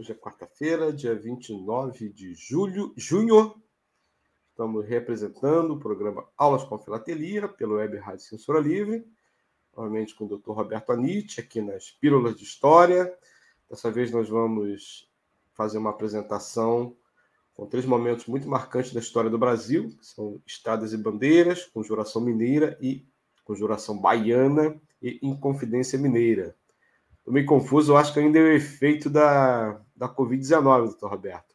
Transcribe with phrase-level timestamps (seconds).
[0.00, 3.54] Hoje é quarta-feira, dia 29 de julho, junho.
[4.48, 9.06] Estamos representando o programa Aulas com Filatelia pelo Web Rádio Censura Livre
[9.76, 10.52] novamente com o Dr.
[10.52, 13.14] Roberto Anitti, aqui nas Pílulas de História.
[13.68, 15.06] Dessa vez nós vamos
[15.52, 16.96] fazer uma apresentação
[17.52, 22.78] com três momentos muito marcantes da história do Brasil, são Estadas e Bandeiras, Conjuração Mineira
[22.80, 23.06] e
[23.44, 26.56] Conjuração Baiana e Inconfidência Mineira.
[27.18, 31.54] Estou meio confuso, eu acho que ainda é o efeito da, da Covid-19, doutor Roberto.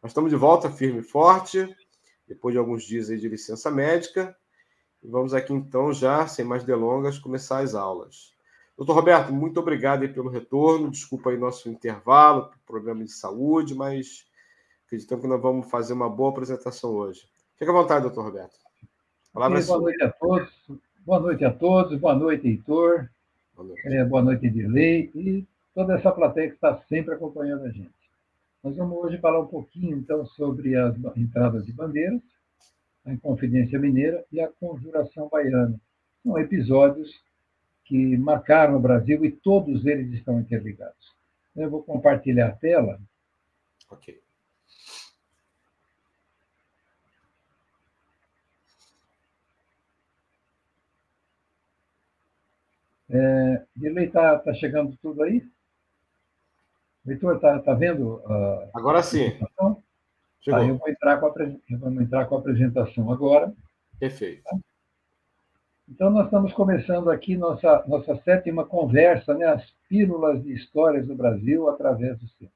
[0.00, 1.68] Nós estamos de volta firme e forte,
[2.26, 4.36] depois de alguns dias de licença médica,
[5.02, 8.32] e vamos aqui então, já, sem mais delongas, começar as aulas.
[8.76, 10.88] Doutor Roberto, muito obrigado pelo retorno.
[10.88, 14.24] Desculpa aí nosso intervalo, problema de saúde, mas
[14.86, 17.28] acreditamos que nós vamos fazer uma boa apresentação hoje.
[17.56, 18.56] Fique à vontade, doutor Roberto.
[19.32, 20.50] Palavra Sim, boa noite a todos.
[21.04, 21.98] Boa noite a todos.
[21.98, 23.10] Boa noite, Heitor.
[23.56, 25.46] Boa noite, é, boa noite Dirley e
[25.80, 27.90] toda essa plateia que está sempre acompanhando a gente.
[28.62, 32.20] Nós vamos hoje falar um pouquinho, então, sobre as entradas de bandeiras,
[33.06, 35.80] a Inconfidência Mineira e a Conjuração Baiana.
[36.22, 37.10] São episódios
[37.86, 41.16] que marcaram o Brasil e todos eles estão interligados.
[41.56, 43.00] Eu vou compartilhar a tela.
[43.90, 44.20] Ok.
[53.08, 55.42] É, Dirley, está tá chegando tudo aí?
[57.06, 58.16] Heitor, está tá vendo?
[58.16, 59.30] Uh, Agora sim.
[59.38, 61.32] Tá, eu, vou entrar com a,
[61.78, 63.52] vamos entrar com a apresentação agora.
[63.98, 64.42] Perfeito.
[64.44, 64.58] Tá?
[65.88, 71.16] Então, nós estamos começando aqui nossa, nossa sétima conversa, né, as pílulas de histórias do
[71.16, 72.54] Brasil através dos tempos.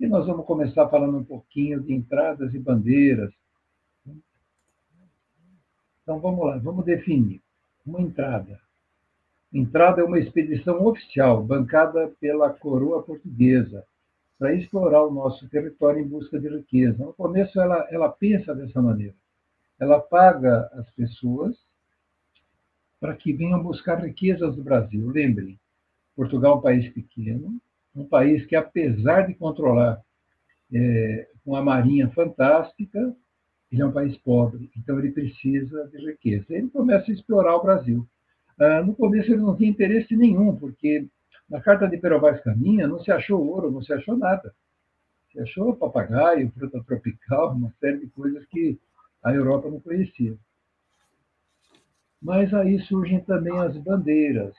[0.00, 3.32] E nós vamos começar falando um pouquinho de entradas e bandeiras.
[6.02, 7.42] Então, vamos lá, vamos definir.
[7.84, 8.58] Uma entrada.
[9.52, 13.84] Entrada é uma expedição oficial, bancada pela coroa portuguesa,
[14.38, 17.04] para explorar o nosso território em busca de riqueza.
[17.04, 19.14] No começo, ela, ela pensa dessa maneira.
[19.78, 21.54] Ela paga as pessoas
[22.98, 25.08] para que venham buscar riquezas do Brasil.
[25.10, 25.58] Lembrem,
[26.16, 27.60] Portugal é um país pequeno,
[27.94, 30.00] um país que, apesar de controlar
[30.72, 33.14] é, uma marinha fantástica,
[33.70, 36.46] ele é um país pobre, então ele precisa de riqueza.
[36.50, 38.06] Ele começa a explorar o Brasil.
[38.62, 41.08] Ah, no começo ele não tinha interesse nenhum, porque
[41.50, 44.54] na carta de Pero Vaz Caminha não se achou ouro, não se achou nada.
[45.32, 48.78] Se achou papagaio, fruta tropical, uma série de coisas que
[49.24, 50.36] a Europa não conhecia.
[52.22, 54.54] Mas aí surgem também as bandeiras,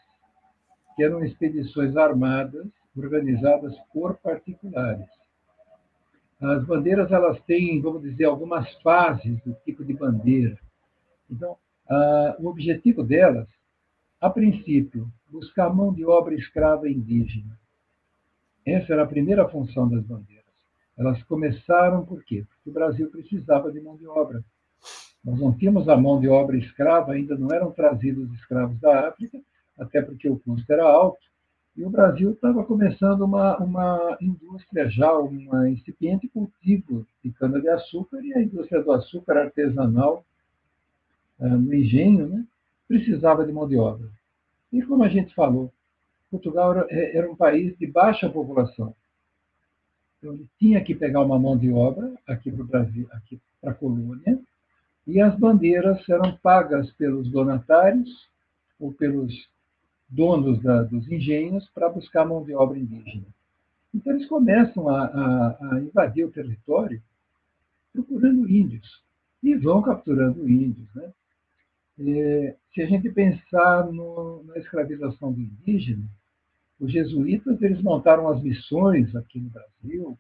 [0.98, 5.08] que eram expedições armadas organizadas por particulares.
[6.42, 10.60] As bandeiras elas têm, vamos dizer, algumas fases do tipo de bandeira.
[11.32, 11.56] Então,
[11.90, 13.48] ah, o objetivo delas
[14.24, 17.60] a princípio, buscar mão de obra escrava indígena.
[18.66, 20.46] Essa era a primeira função das bandeiras.
[20.98, 22.46] Elas começaram por quê?
[22.48, 24.42] Porque o Brasil precisava de mão de obra.
[25.26, 29.38] Nós não tínhamos a mão de obra escrava, ainda não eram trazidos escravos da África,
[29.78, 31.20] até porque o custo era alto,
[31.76, 38.34] e o Brasil estava começando uma, uma indústria já, um incipiente cultivo de cana-de-açúcar, e
[38.34, 40.24] a indústria do açúcar artesanal
[41.42, 42.46] eh, no engenho, né?
[42.88, 44.10] Precisava de mão de obra.
[44.72, 45.72] E como a gente falou,
[46.30, 48.96] Portugal era, era um país de baixa população.
[50.18, 53.72] Então, ele tinha que pegar uma mão de obra aqui para o Brasil, aqui para
[53.72, 54.40] a colônia,
[55.06, 58.10] e as bandeiras eram pagas pelos donatários
[58.80, 59.50] ou pelos
[60.08, 63.26] donos da, dos engenhos para buscar mão de obra indígena.
[63.94, 67.02] Então, eles começam a, a, a invadir o território
[67.92, 69.04] procurando índios
[69.44, 70.88] e vão capturando índios.
[70.96, 71.14] Né?
[71.96, 76.06] Se a gente pensar no, na escravização do indígena,
[76.80, 80.18] os jesuítas eles montaram as missões aqui no Brasil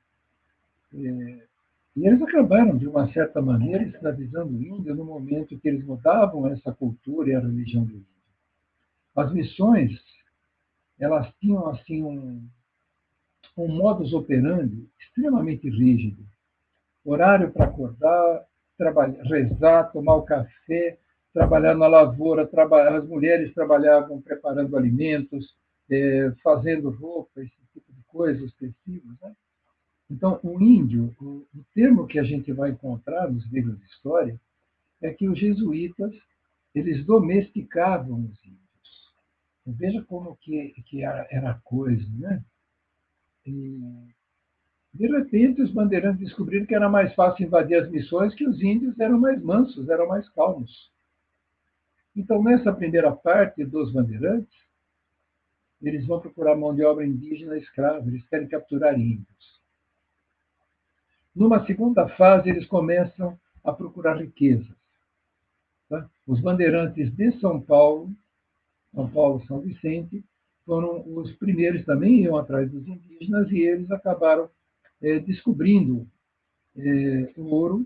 [0.93, 1.47] é,
[1.95, 6.47] e eles acabaram, de uma certa maneira, escravizando o índio no momento que eles mudavam
[6.47, 8.05] essa cultura e a religião do índio.
[9.15, 9.91] As missões,
[10.99, 12.47] elas tinham assim um,
[13.55, 16.25] um modus operandi extremamente rígido.
[17.05, 20.97] Horário para acordar, trabalhar, rezar, tomar o café,
[21.33, 25.55] trabalhar na lavoura, trabalhar, as mulheres trabalhavam preparando alimentos,
[25.89, 29.19] é, fazendo roupa, esse tipo de coisas, tecidos.
[29.19, 29.35] Né?
[30.09, 34.39] Então, o índio, o, o termo que a gente vai encontrar nos livros de história
[35.01, 36.13] é que os jesuítas
[36.73, 39.13] eles domesticavam os índios.
[39.61, 42.43] Então, veja como que, que era, era a coisa, né?
[43.45, 43.79] E,
[44.93, 48.99] de repente, os bandeirantes descobriram que era mais fácil invadir as missões, que os índios
[48.99, 50.91] eram mais mansos, eram mais calmos.
[52.15, 54.53] Então, nessa primeira parte dos bandeirantes,
[55.81, 59.61] eles vão procurar mão de obra indígena escrava, eles querem capturar índios.
[61.35, 64.75] Numa segunda fase, eles começam a procurar riquezas.
[65.89, 66.07] Tá?
[66.27, 68.11] Os bandeirantes de São Paulo,
[68.93, 70.23] São Paulo São Vicente,
[70.65, 74.49] foram os primeiros também iam atrás dos indígenas e eles acabaram
[75.01, 76.07] é, descobrindo
[76.77, 77.85] é, o ouro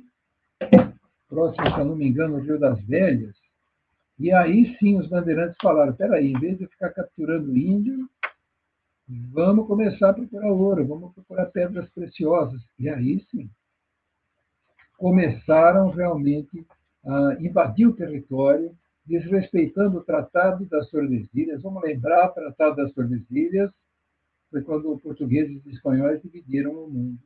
[1.27, 3.35] próximo, se eu não me engano, o Rio das Velhas.
[4.19, 8.09] E aí sim os bandeirantes falaram: peraí, em vez de ficar capturando índio,
[9.07, 12.61] vamos começar a procurar ouro, vamos procurar pedras preciosas.
[12.79, 13.49] E aí sim
[14.97, 16.65] começaram realmente
[17.05, 18.75] a invadir o território,
[19.05, 21.61] desrespeitando o Tratado das Tordesilhas.
[21.61, 23.71] Vamos lembrar, o Tratado das Tordesilhas
[24.49, 27.19] foi quando os portugueses e espanhóis dividiram o mundo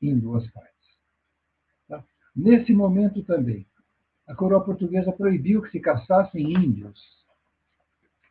[0.00, 0.98] em duas partes.
[1.88, 2.04] Tá?
[2.34, 3.66] Nesse momento também,
[4.32, 6.98] a coroa portuguesa proibiu que se caçassem índios.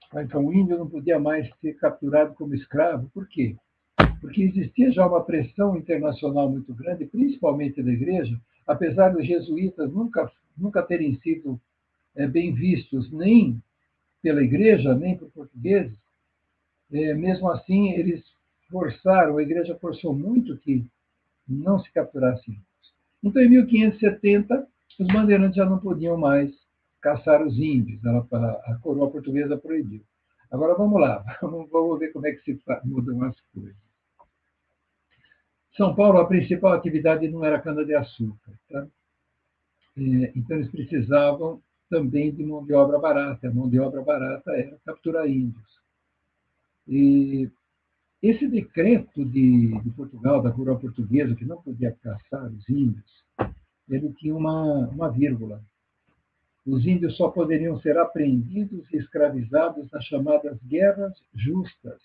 [0.10, 0.24] Tá?
[0.24, 3.08] Então, o índio não podia mais ser capturado como escravo.
[3.14, 3.56] Por quê?
[4.20, 10.32] Porque existia já uma pressão internacional muito grande, principalmente da igreja, apesar dos jesuítas nunca,
[10.58, 11.62] nunca terem sido
[12.16, 13.62] é, bem vistos nem
[14.24, 15.96] pela igreja, nem por portugueses,
[16.92, 18.24] é, mesmo assim, eles
[18.72, 20.84] forçaram, a igreja forçou muito que
[21.48, 22.66] não se capturasse índios.
[23.24, 24.68] Então, em 1570,
[25.00, 26.52] os bandeirantes já não podiam mais
[27.02, 30.04] caçar os índios, a coroa portuguesa proibiu.
[30.52, 33.76] Agora vamos lá, vamos ver como é que se mudam as coisas.
[35.76, 38.52] São Paulo, a principal atividade não era cana-de-açúcar.
[38.70, 38.88] Tá?
[39.98, 43.48] É, então, eles precisavam também de mão de obra barata.
[43.48, 45.80] A mão de obra barata era capturar índios.
[46.88, 47.50] E
[48.22, 53.24] esse decreto de, de Portugal, da coroa portuguesa, que não podia caçar os índios,
[53.92, 55.62] ele tinha uma, uma vírgula.
[56.66, 62.00] Os índios só poderiam ser apreendidos e escravizados nas chamadas guerras justas.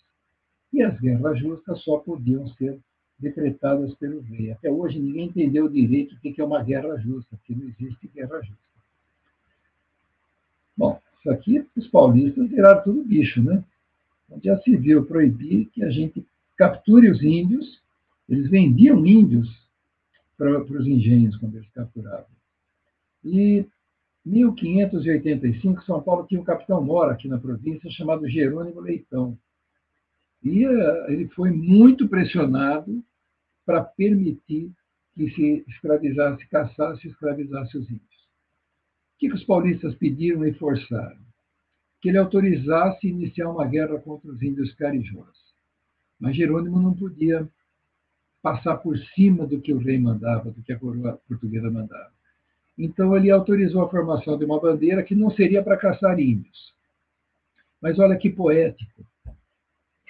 [0.73, 2.79] E as guerras justas só podiam ser
[3.19, 4.53] decretadas pelo rei.
[4.53, 8.41] Até hoje ninguém entendeu direito o que é uma guerra justa, porque não existe guerra
[8.41, 8.67] justa.
[10.77, 13.62] Bom, isso aqui os paulistas viraram tudo bicho, né?
[14.31, 17.81] onde já se viu proibir que a gente capture os índios,
[18.29, 19.66] eles vendiam índios
[20.37, 22.27] para, os engenhos quando eles capturavam.
[23.25, 23.67] E
[24.25, 29.38] 1585, São Paulo tinha um capitão-mor aqui na província chamado Jerônimo Leitão.
[30.43, 33.03] E uh, ele foi muito pressionado
[33.65, 34.71] para permitir
[35.15, 38.17] que se escravizasse, caçasse e escravizasse os índios.
[39.15, 41.27] O que, que os paulistas pediram e forçaram?
[42.06, 45.37] que ele autorizasse iniciar uma guerra contra os índios carijós.
[46.21, 47.49] Mas Jerônimo não podia
[48.47, 52.12] passar por cima do que o rei mandava, do que a coroa portuguesa mandava.
[52.79, 56.73] Então ele autorizou a formação de uma bandeira que não seria para caçar índios.
[57.83, 59.05] Mas olha que poético.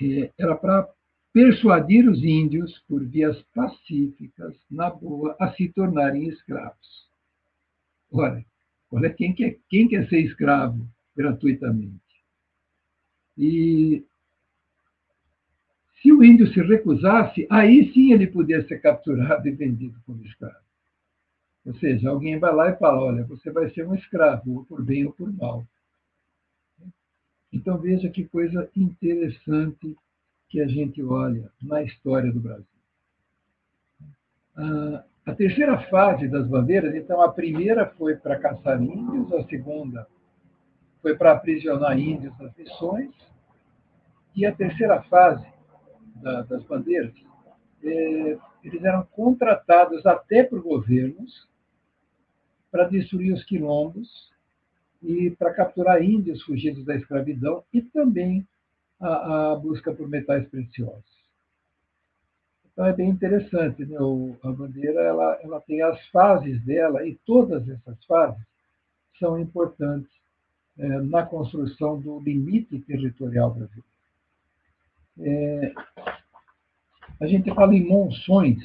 [0.02, 0.86] É, era para
[1.32, 7.08] persuadir os índios, por vias pacíficas, na boa, a se tornarem escravos.
[8.12, 8.44] Olha,
[8.92, 10.86] olha quem quer, quem quer ser escravo?
[11.16, 12.04] gratuitamente.
[13.38, 14.04] E
[16.06, 20.64] se o índio se recusasse, aí sim ele podia ser capturado e vendido como escravo.
[21.64, 24.84] Ou seja, alguém vai lá e fala: olha, você vai ser um escravo, ou por
[24.84, 25.66] bem ou por mal.
[27.52, 29.96] Então veja que coisa interessante
[30.48, 32.64] que a gente olha na história do Brasil.
[34.56, 40.06] Ah, a terceira fase das bandeiras, então, a primeira foi para caçar índios, a segunda
[41.02, 43.10] foi para aprisionar índios nas missões.
[44.36, 45.55] E a terceira fase
[46.20, 47.14] da, das bandeiras,
[47.82, 51.48] é, eles eram contratados até por governos
[52.70, 54.30] para destruir os quilombos
[55.02, 58.46] e para capturar índios fugidos da escravidão e também
[59.00, 61.16] a, a busca por metais preciosos.
[62.72, 63.98] Então é bem interessante, né?
[63.98, 68.44] O, a bandeira ela, ela tem as fases dela e todas essas fases
[69.18, 70.10] são importantes
[70.78, 73.95] é, na construção do limite territorial brasileiro.
[75.18, 75.72] É,
[77.20, 78.58] a gente fala em monções,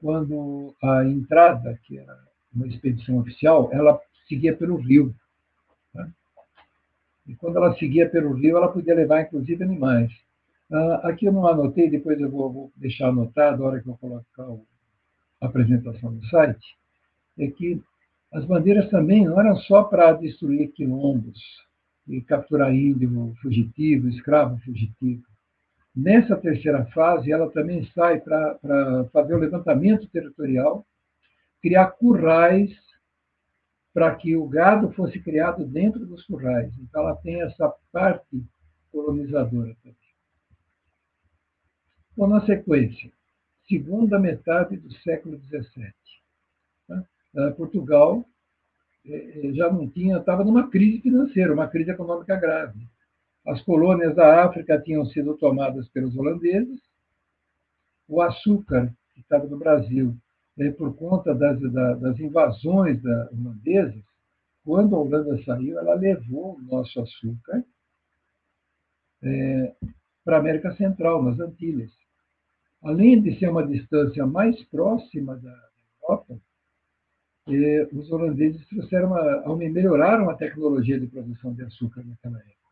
[0.00, 2.18] quando a entrada, que era
[2.54, 5.14] uma expedição oficial, ela seguia pelo rio.
[5.92, 6.08] Tá?
[7.26, 10.12] E quando ela seguia pelo rio, ela podia levar, inclusive, animais.
[10.70, 13.96] Uh, aqui eu não anotei, depois eu vou, vou deixar anotado na hora que eu
[13.96, 14.46] colocar
[15.40, 16.76] a apresentação no site,
[17.38, 17.82] é que
[18.32, 21.38] as bandeiras também não eram só para destruir quilombos
[22.08, 25.22] e capturar índio fugitivo, escravo fugitivo.
[25.94, 28.58] Nessa terceira fase, ela também sai para
[29.12, 30.84] fazer o levantamento territorial,
[31.62, 32.72] criar currais
[33.92, 36.72] para que o gado fosse criado dentro dos currais.
[36.80, 38.44] Então, ela tem essa parte
[38.90, 39.96] colonizadora também.
[42.16, 43.10] Bom, na sequência,
[43.68, 45.92] segunda metade do século XVII.
[46.88, 47.04] Né?
[47.36, 48.24] Ah, Portugal
[49.06, 52.88] eh, já não tinha, estava numa crise financeira, uma crise econômica grave.
[53.46, 56.80] As colônias da África tinham sido tomadas pelos holandeses,
[58.08, 60.16] o açúcar, que estava no Brasil,
[60.78, 61.60] por conta das,
[62.00, 64.02] das invasões holandesas,
[64.64, 67.62] quando a Holanda saiu, ela levou o nosso açúcar
[69.22, 69.74] é,
[70.24, 71.92] para a América Central, nas Antilhas.
[72.82, 75.68] Além de ser uma distância mais próxima da
[76.02, 76.38] Europa,
[77.48, 82.63] eh, os holandeses trouxeram uma, melhoraram a tecnologia de produção de açúcar naquela época.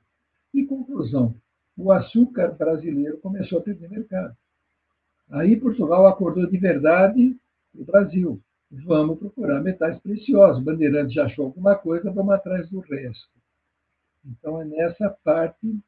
[0.93, 1.35] Conclusão,
[1.75, 4.37] o açúcar brasileiro começou a perder mercado.
[5.31, 7.35] Aí Portugal acordou de verdade
[7.75, 8.39] o Brasil.
[8.71, 10.63] Vamos procurar metais preciosos.
[10.63, 13.27] Bandeirantes já achou alguma coisa, vamos atrás do resto.
[14.23, 15.81] Então é nessa parte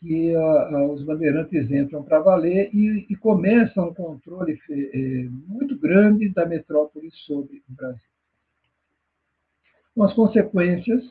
[0.00, 6.28] que uh, os bandeirantes entram para valer e, e começa um controle eh, muito grande
[6.28, 8.00] da metrópole sobre o Brasil.
[9.94, 11.02] Com as consequências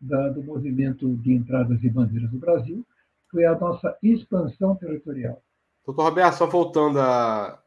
[0.00, 2.84] da, do movimento de entradas e bandeiras do Brasil
[3.30, 5.42] foi a nossa expansão territorial.
[5.84, 7.60] Doutor Roberto, só voltando à,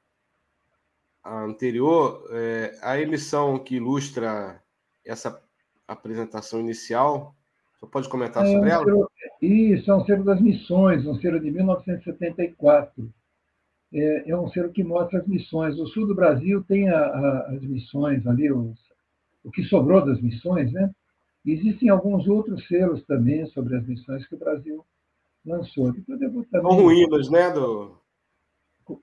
[1.25, 4.61] anterior, é, a emissão que ilustra
[5.05, 5.41] essa
[5.87, 7.35] apresentação inicial,
[7.79, 8.85] você pode comentar é, sobre ela?
[9.41, 13.13] Isso, é um selo das missões, um selo de 1974.
[13.93, 15.79] É, é um selo que mostra as missões.
[15.79, 18.77] O sul do Brasil tem a, a, as missões ali, os
[19.43, 20.91] o que sobrou das missões, né?
[21.45, 24.85] Existem alguns outros selos também sobre as missões que o Brasil
[25.45, 25.91] lançou.
[25.91, 26.71] Depois eu vou também...
[26.71, 27.51] São ruínas, né?
[27.51, 27.97] Do...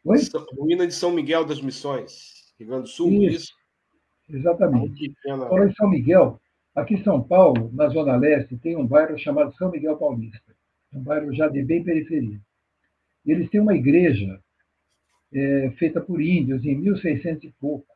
[0.05, 0.19] Oi?
[0.57, 3.37] Ruína de São Miguel das Missões, Rio Grande do Sul, isso.
[3.37, 3.52] isso?
[4.28, 5.14] Exatamente.
[5.25, 6.40] Falando em São Miguel,
[6.75, 10.55] aqui em São Paulo, na Zona Leste, tem um bairro chamado São Miguel Paulista.
[10.93, 12.40] Um bairro já de bem periferia.
[13.25, 14.40] Eles têm uma igreja
[15.33, 17.96] é, feita por índios em 1600 e pouco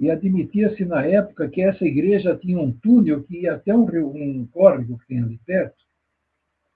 [0.00, 4.08] e admitia-se na época que essa igreja tinha um túnel que ia até um, rio,
[4.08, 5.76] um córrego que tem ali perto,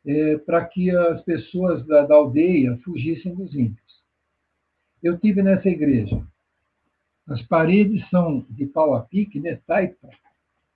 [0.04, 4.02] é, para que as pessoas da, da, aldeia fugissem dos índios.
[5.02, 6.22] Eu tive nessa igreja.
[7.26, 10.10] As paredes são de pau a pique, né, taipa,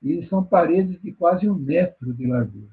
[0.02, 2.73] e são paredes de quase um metro de largura.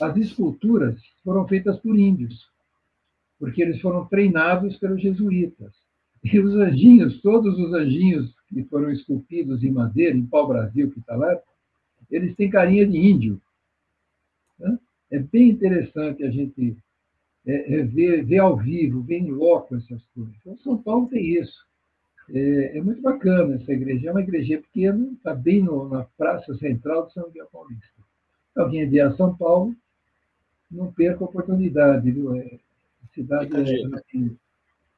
[0.00, 2.50] As esculturas foram feitas por índios,
[3.38, 5.72] porque eles foram treinados pelos jesuítas.
[6.24, 11.16] E os anjinhos, todos os anjinhos que foram esculpidos em madeira, em pau-brasil, que está
[11.16, 11.36] lá,
[12.10, 13.40] eles têm carinha de índio.
[14.58, 14.78] Né?
[15.10, 16.76] É bem interessante a gente
[17.46, 20.34] é, é ver, ver ao vivo, ver em loco essas coisas.
[20.40, 21.66] Então, São Paulo tem isso.
[22.30, 24.08] É, é, muito bacana essa igreja.
[24.08, 27.84] É uma igreja pequena, está bem no, na praça central de São Miguel Paulista.
[28.56, 29.74] Alguém vier a São Paulo,
[30.70, 32.34] não perca a oportunidade, viu?
[32.36, 32.58] É,
[33.02, 34.30] a cidade é,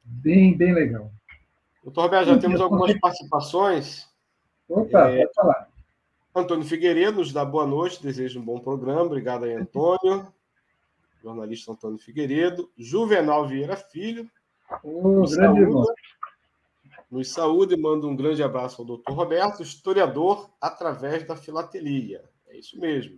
[0.04, 1.10] bem, bem legal.
[1.87, 4.09] Doutor Roberto, já temos algumas participações.
[4.69, 5.69] Opa, é, pode falar.
[6.35, 9.02] Antônio Figueiredo nos dá boa noite, desejo um bom programa.
[9.02, 10.26] Obrigado aí, Antônio.
[11.23, 12.69] Jornalista Antônio Figueiredo.
[12.76, 14.28] Juvenal Vieira Filho.
[14.83, 15.93] Oh, nos, saúde,
[17.09, 22.25] nos saúde e manda um grande abraço ao doutor Roberto, historiador através da filatelia.
[22.49, 23.16] É isso mesmo.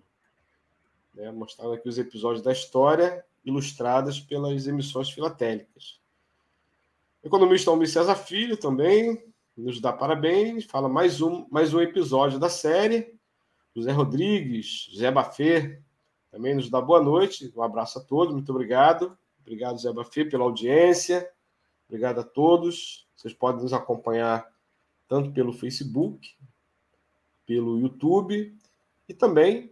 [1.15, 5.99] Né, mostrando aqui os episódios da história ilustrados pelas emissões filatélicas.
[7.29, 9.23] Economista Almir César Filho também
[9.55, 13.15] nos dá parabéns, fala mais um, mais um episódio da série.
[13.77, 15.79] José Rodrigues, José Bafê
[16.31, 17.53] também nos dá boa noite.
[17.55, 19.15] Um abraço a todos, muito obrigado.
[19.43, 21.31] Obrigado, José Bafê, pela audiência.
[21.87, 23.07] Obrigado a todos.
[23.15, 24.51] Vocês podem nos acompanhar
[25.07, 26.35] tanto pelo Facebook,
[27.45, 28.57] pelo YouTube
[29.07, 29.71] e também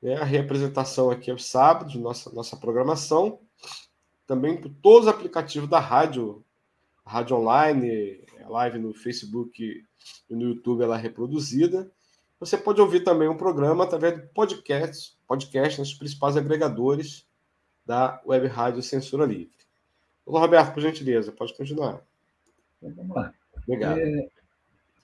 [0.00, 3.40] né, a representação aqui aos sábados, nossa, nossa programação,
[4.24, 6.45] também por todos os aplicativos da rádio
[7.06, 9.84] rádio online, live no Facebook
[10.28, 11.90] e no YouTube ela é reproduzida.
[12.40, 17.26] Você pode ouvir também um programa através do podcast, podcast nos principais agregadores
[17.86, 19.54] da Web Rádio Censura Livre.
[20.26, 22.02] Olá, Roberto, por gentileza, pode continuar.
[22.82, 23.32] Então, vamos lá.
[23.62, 23.98] Obrigado.
[23.98, 24.28] É,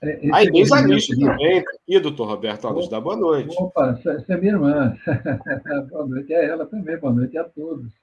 [0.02, 3.54] é, a Inês Anisto também, e doutor Roberto Alves, dá boa noite.
[3.56, 4.96] Opa, essa é minha irmã.
[5.88, 8.01] boa noite a ela também, boa noite a todos.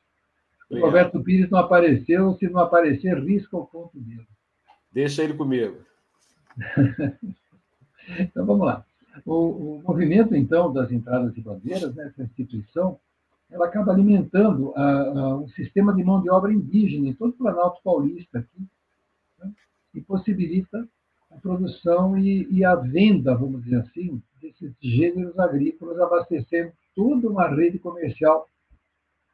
[0.69, 4.27] O Roberto Pires não apareceu, se não aparecer, risca o ponto dele.
[4.91, 5.77] Deixa ele comigo.
[8.19, 8.85] então vamos lá.
[9.25, 12.99] O, o, movimento, então, das entradas de bandeiras, né, essa instituição,
[13.49, 17.37] ela acaba alimentando a, a, um sistema de mão de obra indígena em todo o
[17.37, 18.67] Planalto Paulista aqui,
[19.39, 19.51] né,
[19.93, 20.87] e possibilita
[21.31, 27.47] a produção e, e, a venda, vamos dizer assim, desses gêneros agrícolas, abastecendo toda uma
[27.47, 28.47] rede comercial,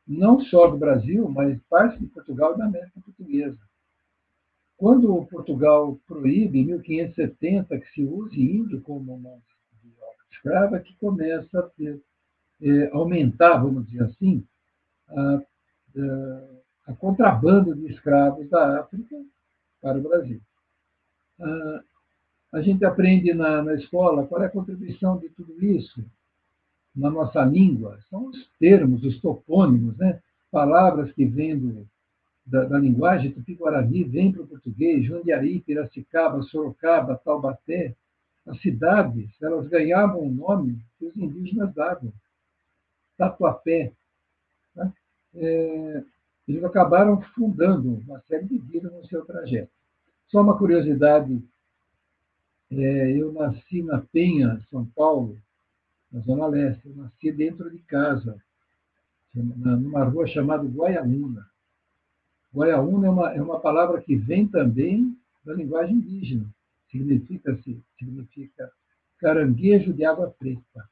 [0.08, 3.58] não só do Brasil, mas parte de Portugal e da América Portuguesa.
[4.78, 9.42] Quando Portugal proíbe, em 1570, que se use índio como mão
[9.82, 12.02] de obra escrava, que começa a ter,
[12.62, 14.46] é, aumentar, vamos dizer assim,
[15.08, 15.42] a,
[16.88, 19.16] a, a contrabando de escravos da África
[19.82, 20.42] para o Brasil.
[21.40, 21.84] Ah,
[22.54, 26.04] a gente aprende na, na escola qual é a contribuição de tudo isso
[26.96, 28.00] na nossa língua.
[28.10, 30.22] São os termos, os topônimos, né?
[30.52, 31.88] palavras que vêm do,
[32.46, 37.96] da, da, linguagem tupi-guarani vêm para o português, Jundiaí, Piracicaba, Sorocaba, Taubaté,
[38.46, 42.14] as cidades, elas ganhavam o nome que os indígenas davam.
[43.18, 43.92] Tatuapé.
[44.76, 44.94] Né?
[45.34, 46.04] É,
[46.48, 49.72] eles acabaram fundando uma série de vidas no seu trajeto.
[50.28, 51.44] Só uma curiosidade,
[52.72, 55.38] é, eu nasci na Penha, São Paulo,
[56.16, 56.88] na Zona Leste.
[56.88, 58.42] Eu nasci dentro de casa,
[59.34, 61.46] numa rua chamada Guaiaúna.
[62.54, 66.50] Guaiaúna é uma, é uma palavra que vem também da linguagem indígena.
[66.90, 67.60] Significa,
[68.00, 68.72] significa
[69.20, 70.90] caranguejo de água preta.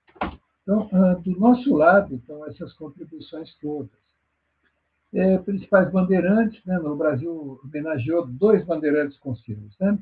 [0.62, 4.04] Então, ah, do nosso lado, estão essas contribuições todas
[5.14, 9.78] é, principais bandeirantes, né, no Brasil homenageou dois bandeirantes conscientes.
[9.80, 9.98] Né?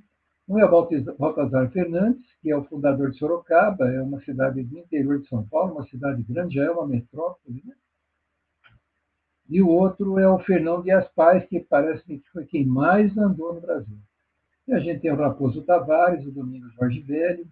[0.51, 4.77] Um é o Baltazar Fernandes, que é o fundador de Sorocaba, é uma cidade do
[4.77, 7.63] interior de São Paulo, uma cidade grande, já é uma metrópole.
[7.65, 7.73] Né?
[9.47, 13.53] E o outro é o Fernão Dias Pais, que parece que foi quem mais andou
[13.53, 13.97] no Brasil.
[14.67, 17.47] E a gente tem o Raposo Tavares, o Domingos Jorge Velho,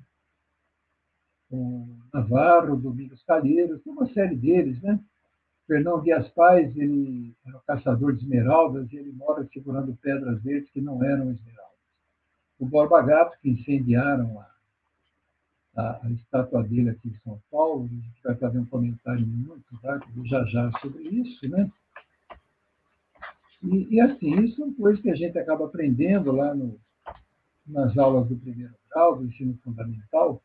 [1.50, 5.00] o Navarro, o Domingos Calheiros, tem uma série deles, né?
[5.66, 10.82] Fernão Dias Pais, ele era caçador de esmeraldas e ele mora segurando pedras verdes que
[10.82, 11.69] não eram esmeraldas.
[12.60, 18.22] O Borba Gato, que incendiaram a, a, a, estátua dele aqui em São Paulo, gente
[18.24, 21.72] vai fazer um comentário muito rápido já já sobre isso, né?
[23.64, 26.80] E, e assim, isso são coisas que a gente acaba aprendendo lá no,
[27.66, 30.42] nas aulas do primeiro grau, do ensino fundamental,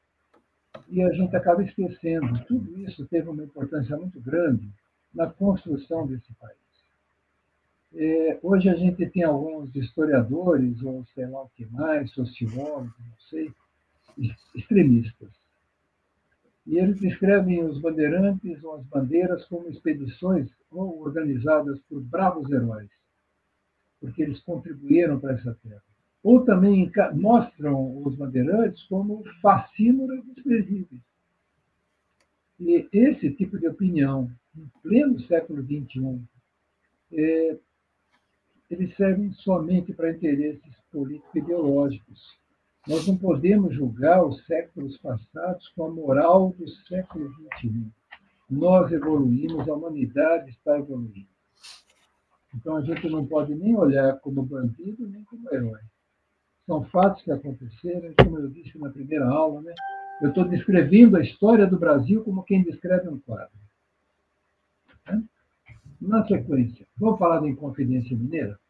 [0.89, 2.45] e a gente acaba esquecendo.
[2.45, 4.69] Tudo isso teve uma importância muito grande
[5.13, 6.64] na construção desse país.
[7.97, 13.19] É, hoje a gente tem alguns historiadores, ou sei lá o que mais, sociólogos, não
[13.31, 13.53] sei,
[14.55, 15.31] extremistas.
[16.67, 22.91] E eles descrevem os bandeirantes ou as bandeiras como expedições ou organizadas por bravos heróis,
[24.01, 25.83] porque eles contribuíram para essa terra.
[26.23, 31.03] Ou também mostram os bandeirantes como fascínoras desprezíveis.
[32.59, 36.21] E esse tipo de opinião em pleno século XXI,
[37.13, 37.59] é,
[38.71, 42.21] eles servem somente para interesses político-ideológicos.
[42.87, 47.91] Nós não podemos julgar os séculos passados com a moral do século XXI.
[48.51, 51.29] Nós evoluímos, a humanidade está evoluindo.
[52.55, 55.81] Então a gente não pode nem olhar como bandido nem como herói.
[56.67, 59.75] São fatos que aconteceram, como eu disse na primeira aula, né?
[60.23, 63.53] Eu estou descrevendo a história do Brasil como quem descreve um quadro.
[66.07, 68.61] Na sequência, vamos falar da Inconfidência Mineira?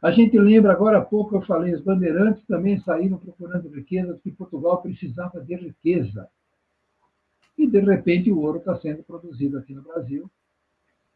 [0.00, 4.30] A gente lembra, agora há pouco eu falei, os bandeirantes também saíram procurando riqueza, porque
[4.30, 6.28] Portugal precisava de riqueza.
[7.58, 10.30] E, de repente, o ouro está sendo produzido aqui no Brasil.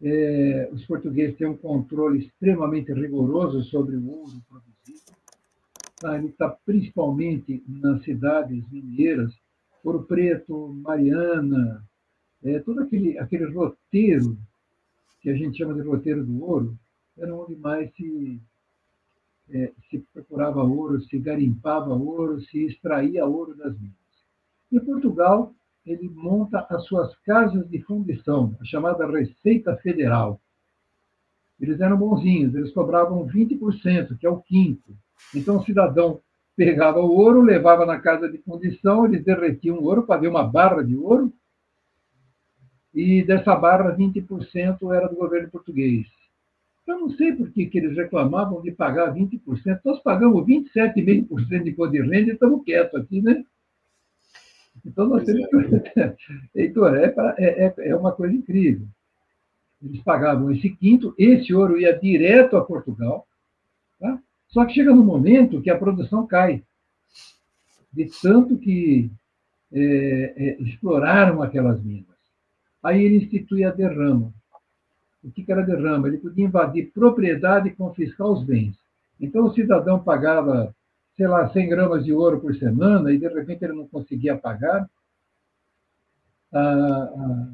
[0.03, 5.13] É, os portugueses têm um controle extremamente rigoroso sobre o ouro produzido.
[6.03, 9.33] Ah, ele está principalmente nas cidades mineiras,
[9.85, 11.85] Ouro Preto, Mariana,
[12.43, 14.37] é, todo aquele, aquele roteiro
[15.21, 16.77] que a gente chama de roteiro do ouro,
[17.17, 18.41] era onde mais se,
[19.51, 23.95] é, se procurava ouro, se garimpava ouro, se extraía ouro das minas.
[24.73, 25.53] E Portugal,
[25.85, 30.41] ele monta as suas casas de fundição, a chamada Receita Federal.
[31.61, 34.97] Eles eram bonzinhos, eles cobravam 20%, que é o quinto.
[35.35, 36.21] Então, o cidadão
[36.57, 40.83] pegava o ouro, levava na casa de fundição, eles derretiam o ouro ver uma barra
[40.83, 41.33] de ouro,
[42.95, 46.07] e dessa barra, 20% era do governo português.
[46.87, 49.81] Eu não sei por que, que eles reclamavam de pagar 20%.
[49.85, 53.45] Nós pagamos 27,5% de imposto de renda e estamos quietos aqui, né?
[54.85, 56.01] Então, nós temos que.
[56.01, 56.17] É.
[56.55, 58.87] Heitor, é, é, é, é uma coisa incrível.
[59.83, 63.27] Eles pagavam esse quinto, esse ouro ia direto a Portugal.
[63.99, 64.21] Tá?
[64.49, 66.63] Só que chega no momento que a produção cai,
[67.93, 69.11] de tanto que
[69.73, 72.20] é, é, exploraram aquelas minas.
[72.83, 74.33] Aí ele institui a derrama.
[75.23, 76.09] O que era derrama?
[76.09, 78.75] Ele podia invadir propriedade e confiscar os bens.
[79.21, 80.75] Então o cidadão pagava,
[81.17, 84.89] sei lá, 100 gramas de ouro por semana e de repente ele não conseguia pagar.
[86.53, 87.49] Ah, ah,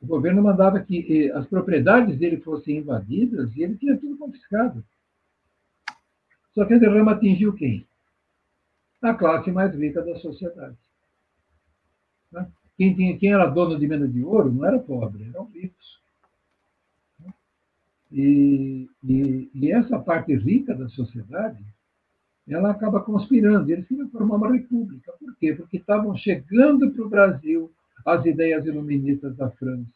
[0.00, 4.84] o governo mandava que as propriedades dele fossem invadidas e ele tinha tudo confiscado.
[6.54, 7.86] Só que a derrama atingiu quem?
[9.00, 10.76] A classe mais rica da sociedade.
[12.30, 12.46] Né?
[12.76, 16.00] Quem, tinha, quem era dono de mina de ouro não era pobre, eram ricos.
[18.10, 21.64] E, e, e, essa parte rica da sociedade,
[22.46, 23.70] ela acaba conspirando.
[23.70, 25.12] Eles queriam formar uma república.
[25.18, 25.54] Por quê?
[25.54, 27.72] Porque estavam chegando para o Brasil
[28.04, 29.86] as ideias iluministas da França.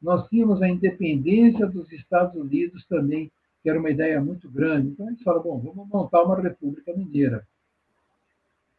[0.00, 3.30] Nós tínhamos a independência dos Estados Unidos também,
[3.62, 4.88] que era uma ideia muito grande.
[4.88, 7.46] Então, eles falaram, bom, vamos montar uma república mineira.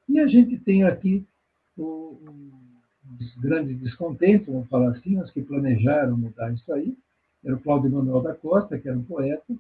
[0.08, 1.26] E a gente tem aqui
[1.78, 2.63] o, os
[3.38, 6.98] grandes descontentes, vamos falar assim, os que planejaram mudar isso aí.
[7.44, 9.54] Era o Cláudio Manuel da Costa, que era um poeta,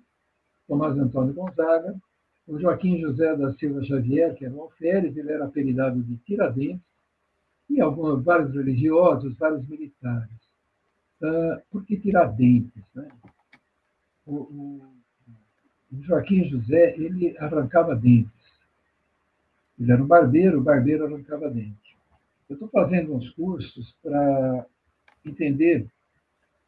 [0.68, 1.96] Tomás Antônio Gonzaga,
[2.48, 6.82] o Joaquim José da Silva Xavier, que era um alferes, ele era apelidado de Tiradentes,
[7.70, 10.36] e alguns, vários religiosos, vários militares.
[11.22, 12.84] Uh, por que Tiradentes?
[12.94, 13.08] Né?
[14.26, 14.82] O, o,
[15.92, 18.32] o Joaquim José, ele arrancava dentes.
[19.80, 21.83] Ele era um barbeiro, o barbeiro arrancava dentes.
[22.50, 24.66] Eu estou fazendo uns cursos para
[25.26, 25.88] entender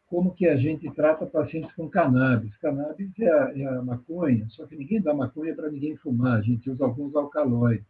[0.08, 2.56] como que a gente trata pacientes com cannabis.
[2.58, 6.42] Cannabis é a, é a maconha, só que ninguém dá maconha para ninguém fumar, a
[6.42, 7.86] gente usa alguns alcaloides.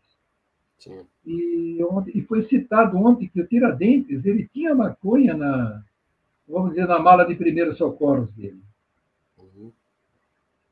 [1.26, 5.84] E, ontem, e foi citado ontem que o Tiradentes ele tinha maconha na,
[6.48, 8.62] vamos dizer, na mala de primeiros socorros dele.
[9.38, 9.72] Uhum.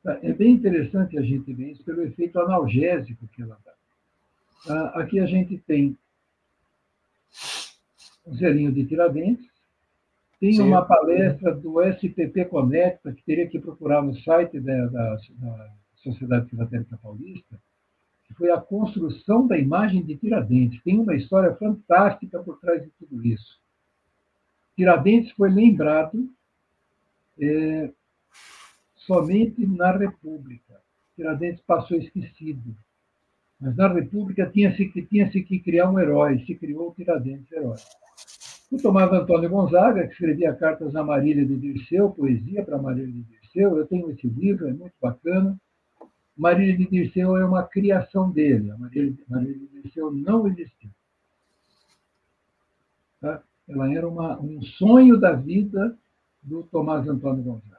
[0.04, 3.72] É bem interessante a gente ver isso pelo efeito analgésico que ela dá.
[4.68, 5.96] Ah, aqui a gente tem
[8.26, 9.46] um selinho de Tiradentes,
[10.40, 10.62] tem Sim.
[10.62, 16.50] uma palestra do SPP Conecta, que teria que procurar no site da, da, da Sociedade
[16.50, 17.58] Filatélica Paulista,
[18.26, 20.82] que foi a construção da imagem de Tiradentes.
[20.82, 23.58] Tem uma história fantástica por trás de tudo isso.
[24.76, 26.28] Tiradentes foi lembrado
[27.40, 27.90] é,
[28.96, 30.80] somente na República.
[31.16, 32.76] Tiradentes passou esquecido.
[33.60, 37.78] Mas na República tinha-se tinha -se que criar um herói, se criou o Tiradentes herói.
[38.70, 43.22] O Tomás Antônio Gonzaga, que escrevia cartas a Marília de Dirceu, poesia para Marília de
[43.22, 45.56] Dirceu, eu tenho esse livro, é muito bacana.
[46.36, 48.70] Marília de Dirceu é uma criação dele.
[48.70, 50.90] A Marília, Marília de Dirceu não existiu.
[53.20, 53.42] Tá?
[53.68, 55.96] Ela era uma, um sonho da vida
[56.42, 57.74] do Tomás Antônio Gonzaga.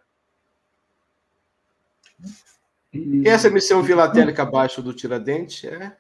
[2.93, 5.97] E, Essa missão filatélica abaixo do Tiradentes é?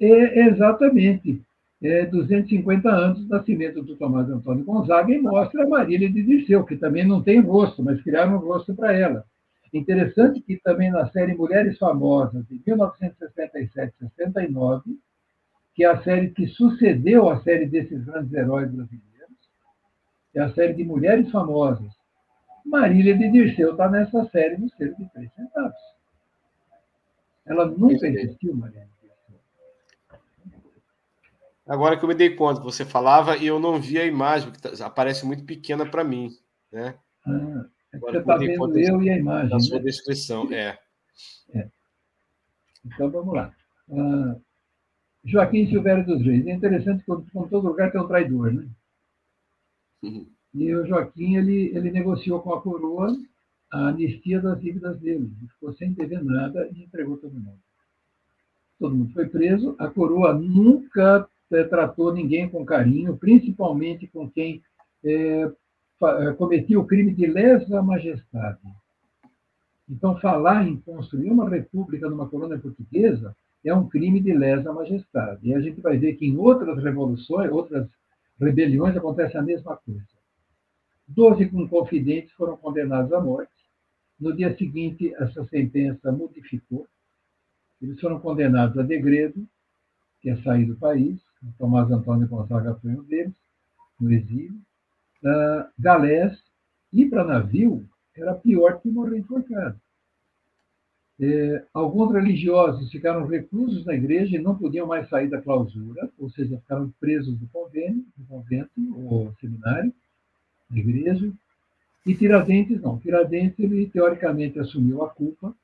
[0.00, 1.40] É, exatamente.
[1.84, 6.64] É 250 anos do nascimento do Tomás Antônio Gonzaga e mostra a Marília de Dirceu,
[6.64, 9.22] que também não tem rosto, mas criaram um rosto para ela.
[9.70, 14.96] Interessante que também na série Mulheres Famosas, de 1967-69,
[15.74, 19.36] que é a série que sucedeu a série desses grandes heróis brasileiros,
[20.34, 21.92] é a série de Mulheres Famosas.
[22.64, 25.76] Marília de Dirceu está nessa série do Cerco de Três Centavos.
[27.44, 28.93] Ela nunca existiu, Marília.
[31.66, 34.60] Agora que eu me dei conta, você falava e eu não vi a imagem, que
[34.60, 36.30] tá, aparece muito pequena para mim.
[36.70, 36.94] Né?
[37.26, 37.66] Ah.
[38.00, 39.50] Você está vendo eu e a imagem.
[39.50, 39.84] Na sua né?
[39.84, 40.78] descrição, é.
[41.54, 41.68] é.
[42.84, 43.54] Então vamos lá.
[43.90, 44.36] Ah,
[45.24, 46.46] Joaquim Silvério dos Reis.
[46.46, 48.68] É interessante que, como todo lugar, tem um traidor, né?
[50.02, 50.26] Uhum.
[50.52, 53.16] E o Joaquim ele, ele negociou com a coroa
[53.72, 55.32] a anistia das dívidas dele.
[55.38, 57.58] Ele ficou sem dever nada e entregou todo mundo.
[58.78, 59.74] Todo mundo foi preso.
[59.78, 64.62] A coroa nunca é, tratou ninguém com carinho, principalmente com quem
[65.04, 65.52] é,
[66.36, 68.58] cometia o crime de lesa majestade.
[69.88, 75.48] Então, falar em construir uma república numa colônia portuguesa é um crime de lesa majestade.
[75.48, 77.88] E a gente vai ver que em outras revoluções, outras
[78.40, 80.04] rebeliões, acontece a mesma coisa.
[81.06, 83.52] Doze confidentes foram condenados à morte.
[84.18, 86.86] No dia seguinte, essa sentença modificou.
[87.80, 89.46] Eles foram condenados a degredo,
[90.20, 91.20] que é sair do país.
[91.58, 93.34] Tomás Antônio Gonzaga foi um deles,
[94.00, 94.60] no exílio
[95.24, 96.38] uh, galés,
[96.92, 99.80] ir para navio era pior que morrer enforcado.
[101.20, 106.28] É, alguns religiosos ficaram reclusos na igreja e não podiam mais sair da clausura, ou
[106.30, 109.92] seja, ficaram presos do convênio, do convento ou seminário,
[110.68, 111.32] da igreja.
[112.04, 112.98] E Tiradentes não.
[112.98, 115.54] Tiradentes, ele teoricamente assumiu a culpa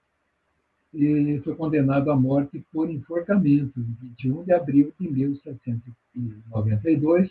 [0.93, 7.31] e foi condenado à morte por enforcamento, em 21 de abril de 1792,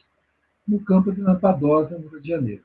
[0.68, 2.64] no campo de Lampadosa, no Rio de Janeiro.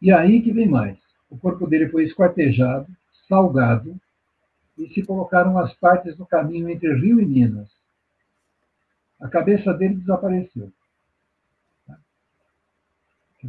[0.00, 0.96] E aí que vem mais.
[1.28, 2.86] O corpo dele foi esquartejado,
[3.28, 4.00] salgado,
[4.76, 7.68] e se colocaram as partes no caminho entre Rio e Minas.
[9.20, 10.72] A cabeça dele desapareceu.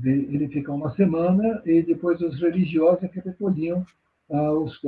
[0.04, 3.86] Ele fica uma semana e depois os religiosos é que recolhiam
[4.32, 4.80] ah, os,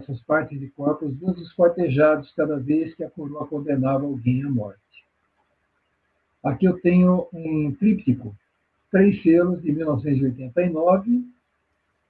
[0.00, 4.80] essas partes de corpos dos esquartejados cada vez que a coroa condenava alguém à morte.
[6.42, 8.34] Aqui eu tenho um tríptico,
[8.90, 11.24] três selos de 1989,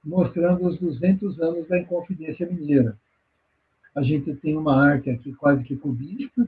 [0.03, 2.97] mostrando os 200 anos da Inconfidência Mineira.
[3.95, 6.47] A gente tem uma arte aqui quase que cubista,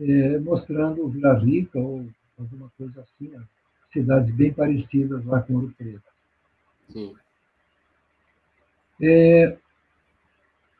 [0.00, 2.06] é, mostrando Vila Rica ou
[2.38, 3.42] alguma coisa assim, né?
[3.92, 6.02] cidades bem parecidas lá com Ouro Preto.
[6.90, 7.14] Sim.
[9.00, 9.56] É,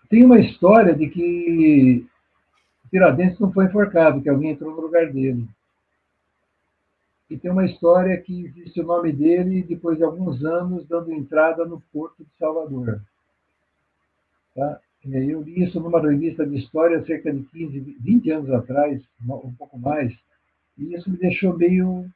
[0.09, 2.07] tem uma história de que
[2.91, 5.47] Tiradentes não foi enforcado, que alguém entrou no lugar dele.
[7.29, 11.65] E tem uma história que existe o nome dele depois de alguns anos dando entrada
[11.65, 13.03] no Porto de Salvador.
[14.55, 14.81] Tá?
[15.05, 19.79] Eu li isso numa revista de história cerca de 15, 20 anos atrás, um pouco
[19.79, 20.13] mais,
[20.79, 22.07] e isso me deixou meio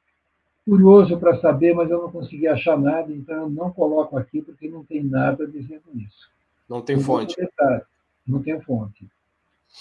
[0.70, 4.68] curioso para saber, mas eu não consegui achar nada, então eu não coloco aqui porque
[4.68, 6.30] não tem nada dizendo isso.
[6.68, 7.34] Não tem um fonte.
[7.34, 7.82] Detalhe,
[8.24, 9.04] não tem fonte.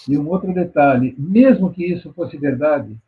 [0.08, 2.98] E um outro detalhe, mesmo que isso fosse verdade,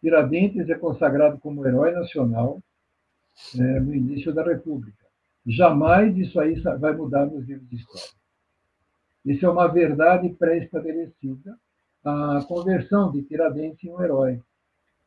[0.00, 2.60] Tiradentes é consagrado como herói nacional
[3.54, 5.06] é, no início da República.
[5.46, 8.18] Jamais isso aí vai mudar nos livros de história.
[9.24, 11.56] Isso é uma verdade pré-estabelecida,
[12.04, 14.40] a conversão de Tiradentes em um herói.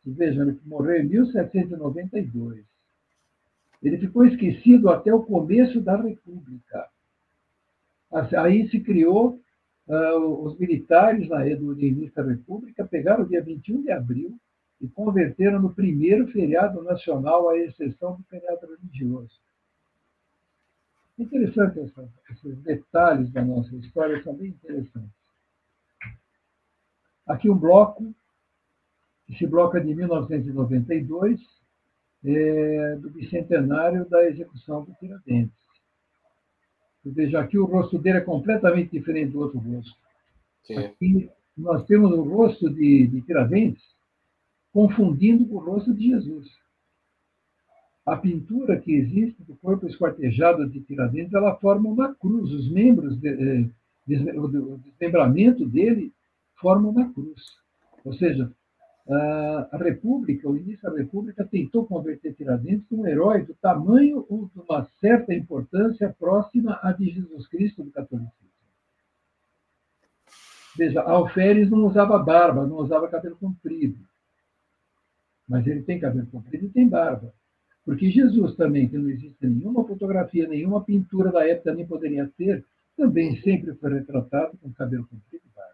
[0.06, 2.66] Vejam, ele morreu em 1792.
[3.82, 6.88] Ele ficou esquecido até o começo da República.
[8.38, 9.40] Aí se criou,
[9.88, 14.38] uh, os militares na, do início da República pegaram o dia 21 de abril
[14.80, 19.40] e converteram no primeiro feriado nacional, à exceção do feriado religioso.
[21.18, 25.12] Interessante essa, esses detalhes da nossa história, são bem interessantes.
[27.28, 28.14] Aqui um bloco
[29.32, 31.40] esse bloco é de 1992,
[32.24, 35.56] é, do bicentenário da execução do Tiradentes.
[37.04, 39.96] Veja, aqui o rosto dele é completamente diferente do outro rosto.
[40.64, 40.78] Sim.
[40.78, 43.84] Aqui nós temos o rosto de, de Tiradentes
[44.72, 46.48] confundindo com o rosto de Jesus.
[48.06, 52.52] A pintura que existe do corpo esquartejado de Tiradentes, ela forma uma cruz.
[52.52, 53.70] Os membros, de, de,
[54.08, 56.14] de, o desmembramento dele
[56.56, 57.42] forma uma cruz.
[58.04, 58.52] Ou seja,
[59.10, 64.60] a República, o início da República, tentou converter Tiradentes num herói do tamanho ou de
[64.60, 68.52] uma certa importância próxima à de Jesus Cristo do catolicismo.
[70.78, 74.00] Veja, Alferes não usava barba, não usava cabelo comprido.
[75.48, 77.34] Mas ele tem cabelo comprido e tem barba.
[77.84, 82.64] Porque Jesus também, que não existe nenhuma fotografia, nenhuma pintura da época nem poderia ter,
[82.96, 85.71] também sempre foi retratado com cabelo comprido e barba.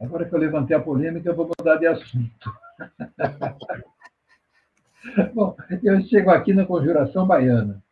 [0.00, 2.52] Agora que eu levantei a polêmica, eu vou mudar de assunto.
[5.34, 7.82] Bom, eu chego aqui na Conjuração Baiana.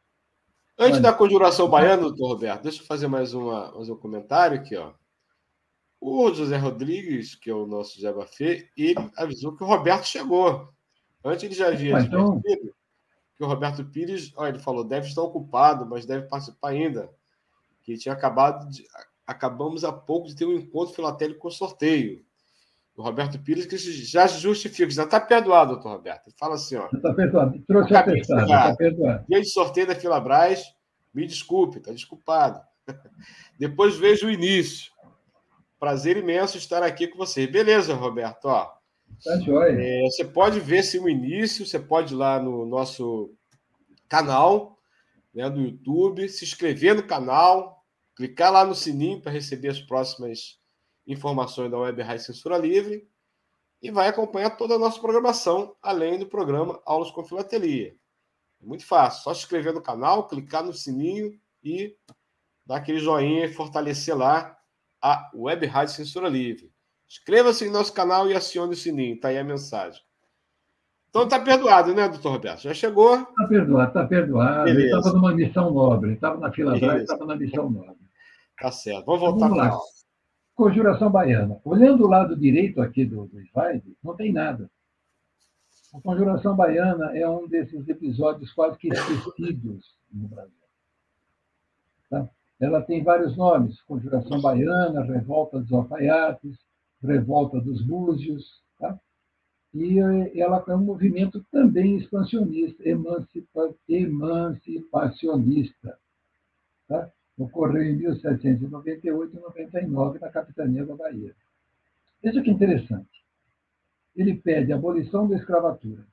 [0.78, 4.76] Antes da Conjuração Baiana, doutor Roberto, deixa eu fazer mais, uma, mais um comentário aqui.
[4.76, 4.92] Ó.
[6.00, 10.68] O José Rodrigues, que é o nosso José Bafê, ele avisou que o Roberto chegou.
[11.24, 12.40] Antes ele já havia mas então...
[12.42, 17.08] que o Roberto Pires, ó, ele falou, deve estar ocupado, mas deve participar ainda.
[17.82, 18.84] Que tinha acabado de,
[19.26, 22.24] acabamos há pouco de ter um encontro filatélico com sorteio.
[22.94, 26.26] O Roberto Pires que já justifica, já está perdoado, doutor Roberto.
[26.26, 26.88] Ele fala assim: ó.
[26.92, 29.24] Está perdoado, trouxe a testada, está perdoado.
[29.28, 30.62] Dia de sorteio da Filabras,
[31.14, 32.60] me desculpe, está desculpado.
[33.58, 34.92] Depois vejo o início.
[35.80, 37.46] Prazer imenso estar aqui com você.
[37.46, 38.44] Beleza, Roberto.
[38.44, 38.70] Ó,
[39.24, 39.74] tá joia.
[39.80, 43.34] É, você pode ver se o início, você pode ir lá no nosso
[44.08, 44.78] canal
[45.34, 47.81] né, do YouTube, se inscrever no canal,
[48.14, 50.60] clicar lá no sininho para receber as próximas
[51.06, 53.08] informações da Web Rádio Censura Livre
[53.80, 57.96] e vai acompanhar toda a nossa programação, além do programa Aulas com Filatelia.
[58.62, 61.96] É muito fácil, só se inscrever no canal, clicar no sininho e
[62.64, 64.56] dar aquele joinha e fortalecer lá
[65.00, 66.72] a Web Rádio Censura Livre.
[67.08, 70.00] Inscreva-se no nosso canal e acione o sininho, tá aí a mensagem.
[71.10, 72.62] Então tá perdoado, né, doutor Roberto?
[72.62, 73.22] Já chegou?
[73.22, 74.64] Tá perdoado, tá perdoado.
[74.64, 74.80] Beleza.
[74.80, 78.01] Ele estava numa missão nobre, estava na fila atrás, estava na missão nobre.
[78.62, 79.06] Tá certo.
[79.06, 79.78] Vamos voltar Vamos lá.
[80.54, 81.60] Conjuração baiana.
[81.64, 84.70] Olhando o lado direito aqui do, do slide, não tem nada.
[85.92, 90.54] A Conjuração Baiana é um desses episódios quase que esquecidos no Brasil.
[92.08, 92.26] Tá?
[92.58, 96.56] Ela tem vários nomes: Conjuração Baiana, Revolta dos Alfaiates,
[97.02, 98.62] Revolta dos Búzios.
[98.78, 98.98] Tá?
[99.74, 99.98] E
[100.38, 105.98] ela é um movimento também expansionista, emancipa, emancipacionista.
[106.88, 107.10] Tá?
[107.36, 111.34] Ocorreu em 1798 e 99 na capitania da Bahia.
[112.22, 113.24] Veja que interessante.
[114.14, 116.06] Ele pede abolição da escravatura,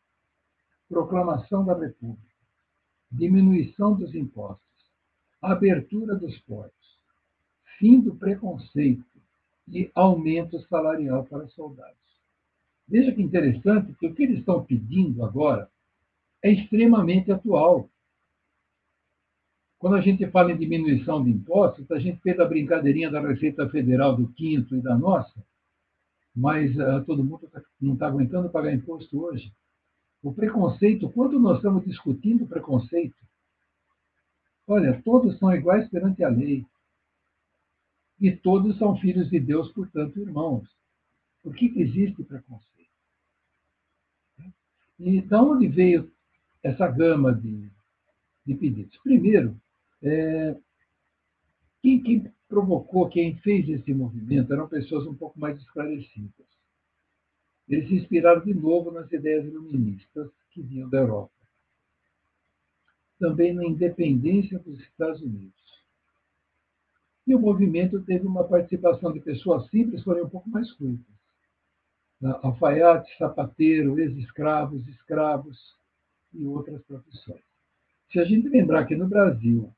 [0.88, 2.34] proclamação da República,
[3.12, 4.64] diminuição dos impostos,
[5.42, 6.98] abertura dos portos,
[7.78, 9.06] fim do preconceito
[9.68, 11.98] e aumento salarial para soldados.
[12.88, 15.70] Veja que interessante que o que eles estão pedindo agora
[16.42, 17.90] é extremamente atual.
[19.80, 23.68] Quando a gente fala em diminuição de impostos, a gente fez a brincadeirinha da Receita
[23.70, 25.42] Federal do quinto e da nossa,
[26.36, 29.54] mas uh, todo mundo tá, não está aguentando pagar imposto hoje.
[30.22, 33.16] O preconceito, quando nós estamos discutindo preconceito,
[34.68, 36.66] olha, todos são iguais perante a lei.
[38.20, 40.68] E todos são filhos de Deus, portanto, irmãos.
[41.42, 42.68] Por que, que existe preconceito?
[45.00, 46.12] E de onde veio
[46.62, 47.72] essa gama de,
[48.46, 48.98] de pedidos?
[48.98, 49.58] Primeiro,
[50.02, 50.56] é,
[51.82, 56.48] quem, quem provocou, quem fez esse movimento eram pessoas um pouco mais esclarecidas.
[57.68, 61.32] Eles se inspiraram de novo nas ideias iluministas que vinham da Europa.
[63.20, 65.54] Também na independência dos Estados Unidos.
[67.28, 71.06] E o movimento teve uma participação de pessoas simples, porém um pouco mais cultas.
[72.42, 75.78] Alfaiate, sapateiro, ex-escravos, escravos
[76.34, 77.44] e outras profissões.
[78.12, 79.72] Se a gente lembrar que no Brasil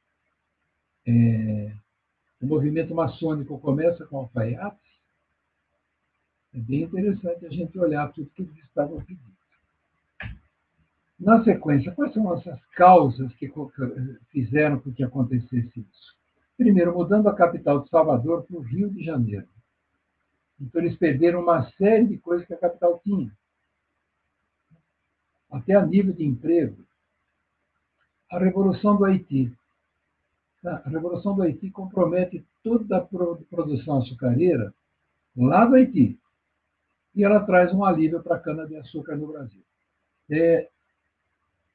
[1.06, 1.74] é,
[2.42, 4.80] o movimento maçônico começa com alfaiates,
[6.54, 9.32] é bem interessante a gente olhar tudo que eles estavam pedindo.
[11.18, 13.52] Na sequência, quais são essas causas que
[14.32, 16.16] fizeram com que acontecesse isso?
[16.58, 19.48] Primeiro, mudando a capital de Salvador para o Rio de Janeiro.
[20.60, 23.32] Então, eles perderam uma série de coisas que a capital tinha.
[25.50, 26.84] Até a nível de emprego.
[28.32, 29.56] A Revolução do Haiti.
[30.64, 34.74] A Revolução do Haiti compromete toda a produção açucareira
[35.36, 36.20] lá do Haiti.
[37.16, 39.64] E ela traz um alívio para a cana-de-açúcar no Brasil.
[40.30, 40.70] É,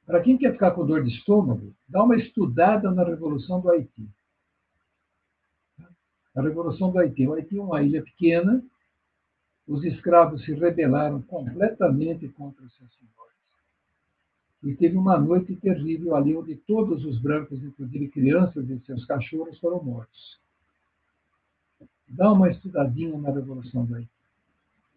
[0.05, 4.09] para quem quer ficar com dor de estômago, dá uma estudada na Revolução do Haiti.
[6.33, 7.27] A Revolução do Haiti.
[7.27, 8.63] O Haiti é uma ilha pequena,
[9.67, 13.16] os escravos se rebelaram completamente contra os seus senhores.
[14.63, 19.59] E teve uma noite terrível ali, onde todos os brancos, inclusive crianças e seus cachorros,
[19.59, 20.39] foram mortos.
[22.07, 24.09] Dá uma estudadinha na Revolução do Haiti.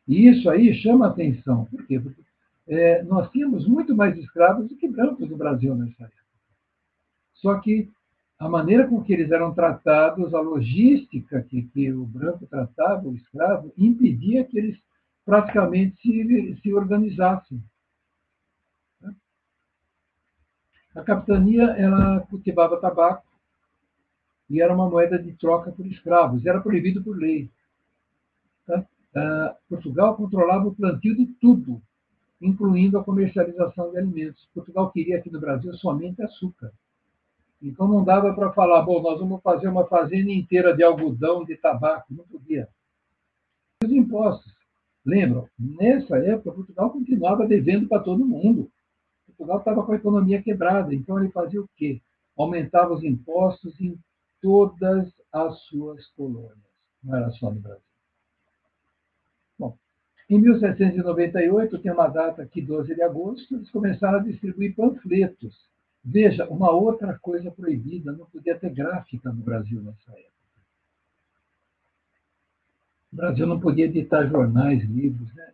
[0.09, 1.67] E isso aí chama atenção.
[1.67, 2.01] Por quê?
[2.01, 2.21] Porque
[2.67, 6.21] é, nós tínhamos muito mais escravos do que brancos no Brasil nessa época.
[7.35, 7.89] Só que
[8.39, 13.15] a maneira com que eles eram tratados, a logística que, que o branco tratava, o
[13.15, 14.79] escravo, impedia que eles
[15.25, 17.63] praticamente se, se organizassem.
[20.95, 23.25] A capitania ela cultivava tabaco
[24.49, 26.45] e era uma moeda de troca por escravos.
[26.45, 27.49] Era proibido por lei.
[28.67, 28.81] Tá?
[28.81, 31.81] Uh, Portugal controlava o plantio de tudo,
[32.41, 34.49] incluindo a comercialização de alimentos.
[34.53, 36.73] Portugal queria aqui no Brasil somente açúcar.
[37.63, 41.57] Então não dava para falar, bom, nós vamos fazer uma fazenda inteira de algodão, de
[41.57, 42.69] tabaco, não podia.
[43.85, 44.53] Os impostos.
[45.05, 45.49] Lembram?
[45.59, 48.71] Nessa época, Portugal continuava devendo para todo mundo.
[49.41, 52.01] Portugal estava com a economia quebrada, então ele fazia o quê?
[52.37, 53.99] Aumentava os impostos em
[54.41, 56.59] todas as suas colônias,
[57.03, 57.83] não era só no Brasil.
[59.59, 59.77] Bom,
[60.29, 65.71] em 1798, tem uma data aqui, 12 de agosto, eles começaram a distribuir panfletos
[66.03, 70.31] Veja, uma outra coisa proibida, não podia ter gráfica no Brasil nessa época.
[73.13, 75.31] O Brasil não podia editar jornais, livros.
[75.35, 75.53] Né?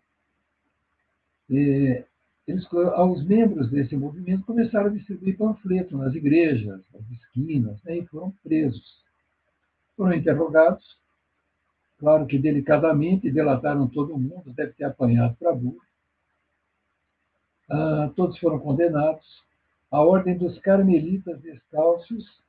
[1.51, 2.05] E
[2.47, 7.99] eles, aos membros desse movimento começaram a distribuir panfletos nas igrejas, nas esquinas, né?
[7.99, 9.05] e foram presos.
[9.97, 10.97] Foram interrogados,
[11.99, 15.81] claro que delicadamente, delataram todo mundo, deve ter apanhado para burro.
[17.69, 19.43] Ah, todos foram condenados,
[19.91, 22.41] a Ordem dos Carmelitas Descalços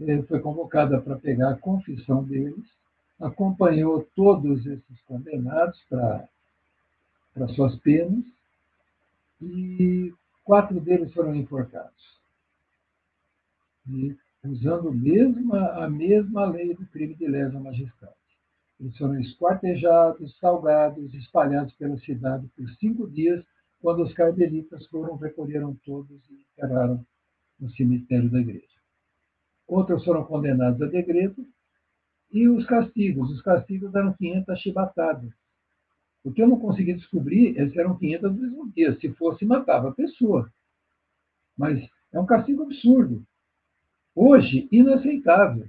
[0.00, 2.66] eh, foi convocada para pegar a confissão deles,
[3.18, 6.28] acompanhou todos esses condenados para
[7.54, 8.24] suas penas
[9.44, 12.20] e quatro deles foram enforcados.
[13.88, 18.14] E, usando mesma, a mesma lei do crime de lesa majestade.
[18.80, 23.44] Eles foram esquartejados, salgados, espalhados pela cidade por cinco dias
[23.80, 27.06] quando os carmelitas foram, recolheram todos e enterraram
[27.60, 28.74] no cemitério da igreja.
[29.66, 31.46] Outros foram condenados a degredo
[32.30, 33.30] e os castigos.
[33.30, 35.30] Os castigos eram 500 chibatadas.
[36.24, 38.98] O que eu não consegui descobrir, eles eram 500 no mesmo dia.
[38.98, 40.50] Se fosse, matava a pessoa.
[41.56, 43.22] Mas é um castigo absurdo.
[44.14, 45.68] Hoje, inaceitável.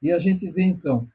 [0.00, 1.08] E a gente vê, então,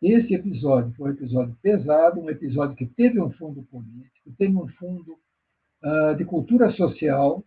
[0.00, 4.68] esse episódio foi um episódio pesado, um episódio que teve um fundo político, teve um
[4.68, 5.18] fundo
[5.82, 7.44] uh, de cultura social,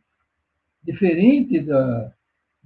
[0.84, 2.14] diferente da,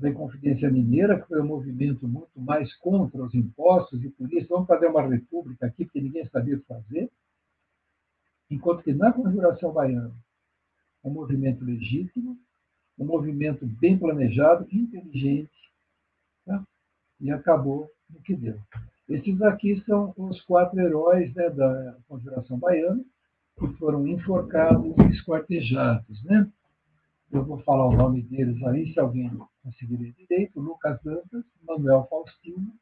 [0.01, 4.47] da Inconfidência Mineira, que foi um movimento muito mais contra os impostos, e por isso
[4.49, 7.09] vamos fazer uma república aqui, porque ninguém sabia o que fazer.
[8.49, 10.13] Enquanto que na Conjuração Baiana,
[11.03, 12.37] um movimento legítimo,
[12.97, 15.51] um movimento bem planejado, inteligente,
[16.45, 16.63] tá?
[17.19, 18.59] e acabou no que deu.
[19.07, 23.03] Esses aqui são os quatro heróis né, da Conjuração Baiana,
[23.59, 26.23] que foram enforcados e esquartejados.
[26.23, 26.49] Né?
[27.31, 29.31] Eu vou falar o nome deles aí, se alguém
[29.63, 32.73] conseguir direito: Lucas Dantas, Manuel Faustino,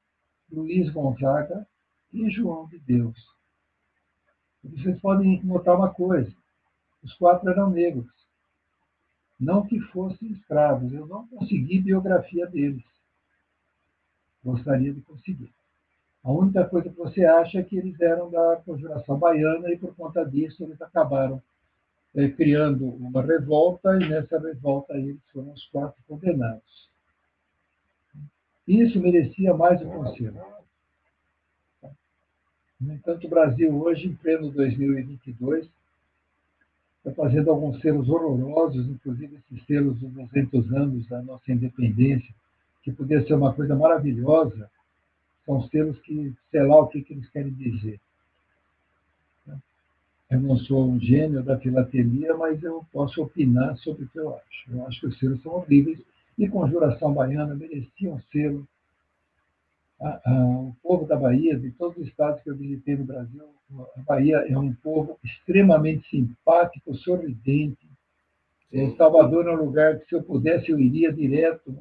[0.52, 1.68] Luiz Gonzaga
[2.12, 3.16] e João de Deus.
[4.64, 6.34] Vocês podem notar uma coisa:
[7.04, 8.12] os quatro eram negros.
[9.40, 12.84] Não que fossem escravos, eu não consegui biografia deles.
[14.44, 15.54] Gostaria de conseguir.
[16.24, 19.96] A única coisa que você acha é que eles eram da conjuração baiana e, por
[19.96, 21.42] conta disso, eles acabaram
[22.16, 26.90] é, criando uma revolta e, nessa revolta, eles foram os quatro condenados.
[28.68, 30.42] Isso merecia mais um conselho.
[32.80, 35.68] No entanto, o Brasil, hoje, em pleno 2022,
[36.98, 42.34] está fazendo alguns selos horrorosos, inclusive esses selos dos 200 anos da nossa independência,
[42.84, 44.70] que podia ser uma coisa maravilhosa,
[45.46, 48.00] são selos que, sei lá o que, que eles querem dizer.
[50.30, 54.36] Eu não sou um gênio da filatelia, mas eu posso opinar sobre o que eu
[54.36, 54.72] acho.
[54.72, 56.00] Eu acho que os selos são horríveis
[56.38, 58.68] e Conjuração Baiana merecia um selo.
[60.00, 63.44] o povo da Bahia, de todos os estados que eu visitei no Brasil,
[63.98, 67.90] a Bahia é um povo extremamente simpático, sorridente.
[68.98, 71.76] Salvador é um lugar que, se eu pudesse, eu iria direto,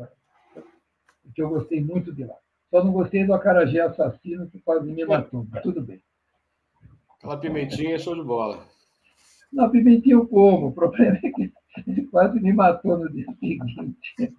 [1.22, 2.36] porque eu gostei muito de lá.
[2.70, 6.01] Só não gostei do acarajé assassino que quase me matou, mas tudo bem.
[7.29, 8.64] Aquela pimentinha é show de bola.
[9.53, 10.68] Não, pimentinha eu como.
[10.68, 11.53] O problema é que
[11.87, 14.35] ele quase me matou no dia seguinte.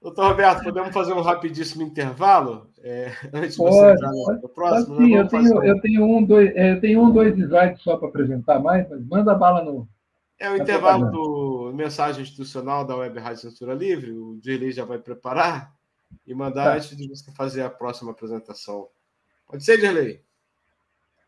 [0.00, 2.70] Doutor Roberto, podemos fazer um rapidíssimo intervalo?
[2.82, 4.96] É, antes de você entrar no próximo?
[4.96, 8.08] Sim, eu tenho, eu, tenho um, dois, é, eu tenho um, dois slides só para
[8.08, 9.86] apresentar mais, mas manda bala no.
[10.40, 14.12] É o intervalo do mensagem institucional da Web Rádio Censura Livre.
[14.12, 15.74] O Dirley já vai preparar
[16.26, 16.74] e mandar tá.
[16.74, 18.88] antes de você fazer a próxima apresentação.
[19.46, 20.24] Pode ser, Dirley?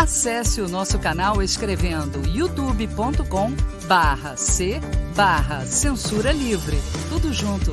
[0.00, 3.50] Acesse o nosso canal escrevendo youtube.com
[3.86, 4.80] barra C
[5.14, 6.78] barra Censura Livre.
[7.10, 7.72] Tudo junto.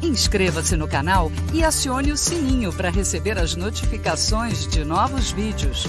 [0.00, 5.86] Inscreva-se no canal e acione o sininho para receber as notificações de novos vídeos.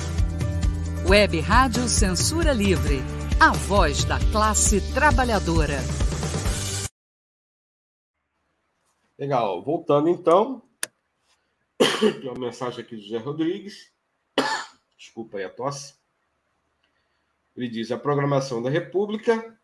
[1.07, 2.99] Web Rádio Censura Livre,
[3.39, 5.77] a voz da classe trabalhadora.
[9.19, 10.63] Legal, voltando então.
[12.01, 13.94] Tem uma mensagem aqui do José Rodrigues.
[15.05, 15.93] Desculpa aí a tosse.
[17.55, 19.55] Ele diz: a programação da República,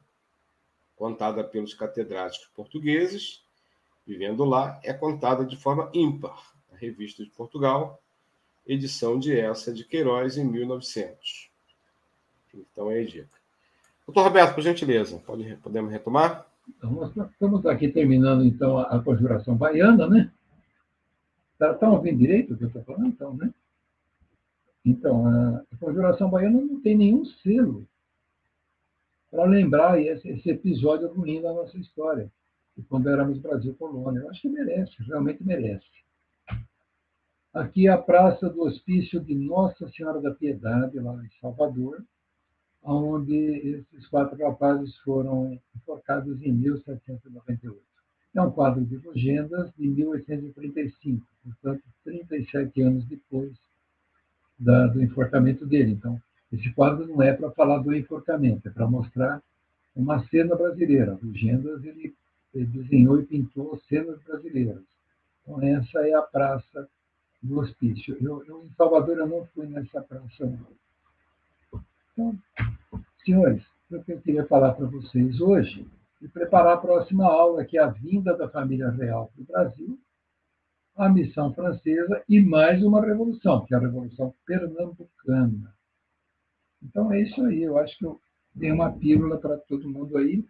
[0.96, 3.44] contada pelos catedráticos portugueses,
[4.06, 6.54] vivendo lá, é contada de forma ímpar.
[6.72, 8.02] A Revista de Portugal,
[8.68, 11.50] edição de essa de Queiroz, em 1900.
[12.54, 13.42] Então é a dica.
[14.06, 16.46] Doutor Roberto, por gentileza, pode, podemos retomar?
[16.70, 20.32] Então, estamos aqui terminando, então, a, a conjuração baiana, né?
[21.54, 23.52] Estão tá, ouvindo direito o que eu estou falando, então, né?
[24.86, 27.88] Então, a, conjuração baiana não tem nenhum selo
[29.30, 32.32] para lembrar esse, esse episódio ruim da nossa história
[32.90, 34.22] quando éramos Brasil Colônia.
[34.22, 35.86] Eu acho que merece, realmente merece.
[37.54, 42.04] Aqui é a Praça do Hospício de Nossa Senhora da Piedade, lá em Salvador,
[42.82, 47.80] onde esses quatro rapazes foram enforcados em 1798.
[48.34, 53.52] É um quadro de legendas de 1835, portanto, 37 anos depois
[54.62, 55.92] da, do enforcamento dele.
[55.92, 59.42] Então, esse quadro não é para falar do enforcamento, é para mostrar
[59.96, 61.18] uma cena brasileira.
[61.22, 62.14] Legendas ele
[62.54, 64.82] ele desenhou e pintou cenas brasileiras.
[65.42, 66.88] Então, essa é a praça
[67.42, 68.18] do hospício.
[68.22, 70.46] Eu, eu, em Salvador, eu não fui nessa praça.
[70.46, 70.68] Não.
[72.12, 72.40] Então,
[73.24, 75.88] senhores, o que eu queria falar para vocês hoje
[76.22, 80.00] e preparar a próxima aula, que é a vinda da família real para o Brasil,
[80.96, 85.76] a missão francesa e mais uma revolução, que é a Revolução Pernambucana.
[86.84, 87.64] Então, é isso aí.
[87.64, 88.20] Eu acho que eu
[88.54, 90.44] dei uma pílula para todo mundo aí.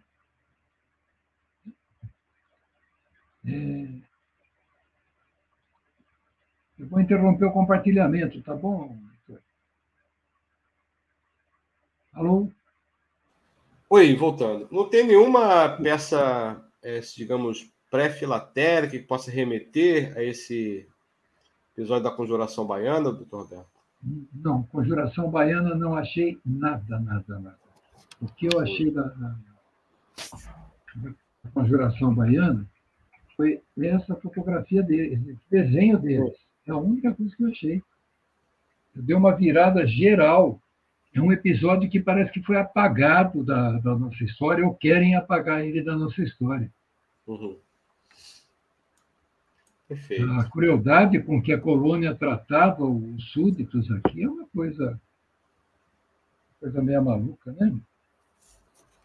[3.46, 4.02] É...
[6.78, 8.98] Eu vou interromper o compartilhamento, tá bom,
[12.12, 12.50] Alô?
[13.88, 14.68] Oi, voltando.
[14.70, 20.88] Não tem nenhuma peça, é, digamos, pré-filatérica que possa remeter a esse
[21.76, 23.68] episódio da Conjuração Baiana, doutor Roberto?
[24.34, 27.58] Não, Conjuração Baiana não achei nada, nada, nada.
[28.18, 29.36] O que eu achei da, da,
[31.44, 32.66] da Conjuração Baiana
[33.36, 36.32] foi essa fotografia deles, esse desenho deles.
[36.66, 37.82] É a única coisa que eu achei.
[38.94, 40.58] Deu uma virada geral.
[41.14, 45.60] É um episódio que parece que foi apagado da, da nossa história, ou querem apagar
[45.60, 46.72] ele da nossa história.
[47.26, 47.58] Uhum.
[49.92, 50.32] Perfeito.
[50.32, 54.98] A crueldade com que a colônia tratava os súditos aqui é uma coisa,
[56.58, 57.74] coisa meio maluca, né?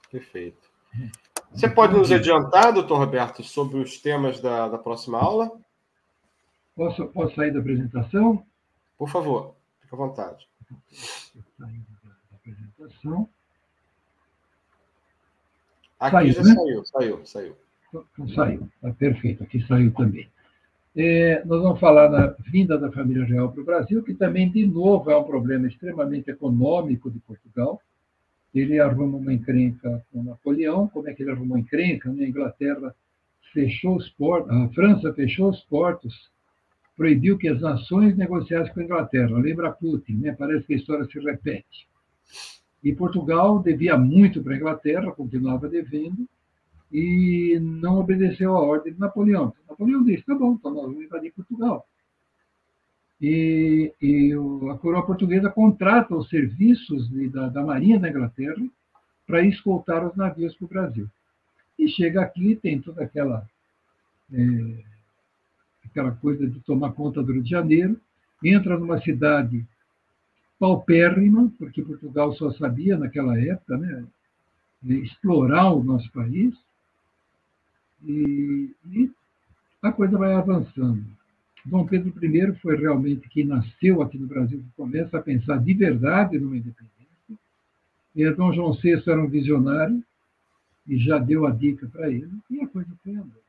[0.09, 0.69] Perfeito.
[1.51, 5.51] Você pode nos adiantar, doutor Roberto, sobre os temas da, da próxima aula?
[6.73, 8.45] Posso, posso sair da apresentação?
[8.97, 10.47] Por favor, fique à vontade.
[11.59, 11.67] Da
[12.33, 13.29] apresentação.
[15.99, 16.55] Aqui saiu, já né?
[16.55, 17.57] saiu, saiu, saiu.
[17.89, 20.29] Então, saiu, tá perfeito, aqui saiu também.
[20.98, 24.66] É, nós vamos falar da vinda da família real para o Brasil, que também, de
[24.66, 27.80] novo, é um problema extremamente econômico de Portugal
[28.60, 30.88] ele arruma uma encrenca com Napoleão.
[30.88, 32.10] Como é que ele arrumou encrenca?
[32.10, 32.95] A Inglaterra
[33.54, 36.30] fechou os portos, a França fechou os portos,
[36.95, 39.38] proibiu que as nações negociassem com a Inglaterra.
[39.38, 40.36] Lembra Putin, né?
[40.38, 41.88] Parece que a história se repete.
[42.84, 46.28] E Portugal devia muito para a Inglaterra, continuava devendo,
[46.91, 49.54] e não obedeceu à ordem de Napoleão.
[49.78, 51.88] Napoleão disse: tá bom, então nós vamos invadir Portugal
[53.21, 54.34] e, e
[54.71, 58.63] a coroa portuguesa contrata os serviços de, da, da, Marinha da Inglaterra
[59.25, 61.09] para escoltar os navios para o Brasil.
[61.78, 63.47] E chega aqui, tem toda aquela,
[64.32, 64.84] é,
[65.86, 67.99] aquela coisa de tomar conta do Rio de Janeiro,
[68.43, 69.65] entra numa cidade
[70.59, 74.05] paupérrima, porque Portugal só sabia naquela época né,
[74.84, 76.55] explorar o nosso país,
[78.03, 79.11] e, e
[79.82, 81.03] a coisa vai avançando.
[81.65, 85.73] Dom Pedro I foi realmente quem nasceu aqui no Brasil, que começa a pensar de
[85.73, 86.88] verdade numa independência.
[88.15, 90.01] E Dom João VI era um visionário
[90.88, 93.47] e já deu a dica para ele, e a coisa foi andando.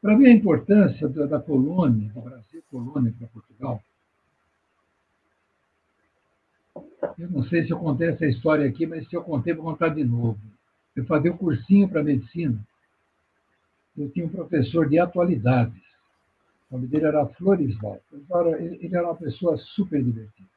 [0.00, 3.82] Para ver a importância da, da colônia, do Brasil, colônia para Portugal,
[7.18, 9.88] eu não sei se eu contei essa história aqui, mas se eu contei, vou contar
[9.88, 10.38] de novo.
[10.94, 12.58] Eu fazia o um cursinho para medicina.
[13.98, 15.82] Eu tinha um professor de atualidades.
[16.70, 18.00] O nome dele era Florisval.
[18.60, 20.48] Ele era uma pessoa super divertida.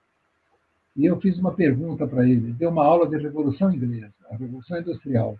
[0.96, 2.54] E eu fiz uma pergunta para ele.
[2.54, 5.38] Deu uma aula de Revolução Inglesa, a Revolução Industrial.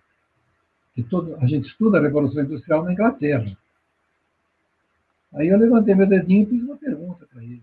[0.96, 3.56] Que todo, a gente estuda a Revolução Industrial na Inglaterra.
[5.34, 7.62] Aí eu levantei meu dedinho e fiz uma pergunta para ele.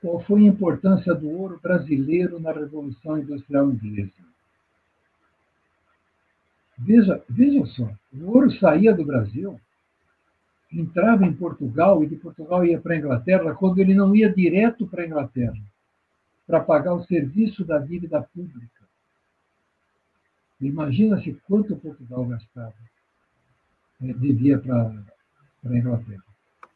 [0.00, 4.29] Qual foi a importância do ouro brasileiro na Revolução Industrial Inglesa?
[6.82, 9.60] Veja, veja só, o ouro saía do Brasil,
[10.72, 14.86] entrava em Portugal e de Portugal ia para a Inglaterra quando ele não ia direto
[14.86, 15.60] para a Inglaterra
[16.46, 18.80] para pagar o serviço da dívida pública.
[20.60, 22.74] Imagina-se quanto Portugal gastava,
[24.02, 24.90] é, devia para
[25.64, 26.24] a Inglaterra.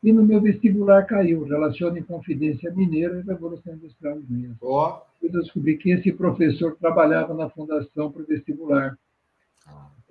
[0.03, 4.55] E no meu vestibular caiu, Relaciona em Confidência Mineira e Revolução Industrial Inglesa.
[4.61, 4.99] Oh.
[5.23, 8.97] Eu descobri que esse professor trabalhava na Fundação para o Vestibular.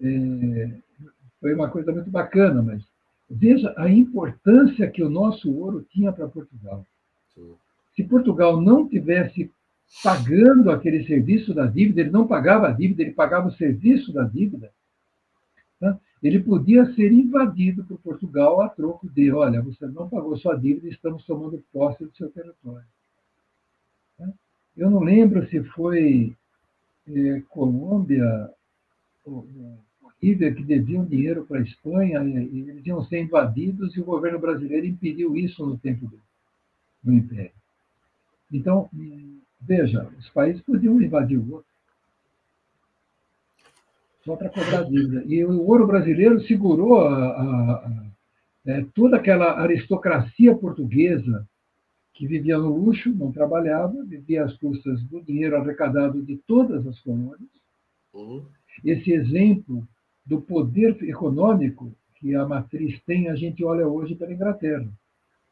[0.02, 0.70] É,
[1.40, 2.84] foi uma coisa muito bacana, mas
[3.30, 6.86] veja a importância que o nosso ouro tinha para Portugal.
[7.34, 7.54] Sim.
[7.96, 9.52] Se Portugal não tivesse
[10.02, 14.24] pagando aquele serviço da dívida, ele não pagava a dívida, ele pagava o serviço da
[14.24, 14.72] dívida,
[15.80, 16.00] tá?
[16.22, 20.88] ele podia ser invadido por Portugal a troco de: olha, você não pagou sua dívida,
[20.88, 22.88] estamos tomando posse do seu território.
[24.18, 24.30] Tá?
[24.76, 26.36] Eu não lembro se foi
[27.08, 28.50] é, Colômbia
[29.26, 34.40] Bolívia que deviam dinheiro para a Espanha e eles iam ser invadidos e o governo
[34.40, 36.20] brasileiro impediu isso no tempo do,
[37.04, 37.52] do Império.
[38.52, 38.90] Então,
[39.60, 41.74] veja, os países podiam invadir o outro
[44.24, 45.24] só para cobrar dívida.
[45.26, 48.06] E o ouro brasileiro segurou a, a, a,
[48.66, 51.48] é, toda aquela aristocracia portuguesa
[52.14, 57.00] que vivia no luxo, não trabalhava, vivia às custas do dinheiro arrecadado de todas as
[57.00, 57.50] colônias.
[58.14, 58.46] Uhum.
[58.84, 59.88] Esse exemplo
[60.26, 64.88] do poder econômico que a matriz tem, a gente olha hoje pela Inglaterra.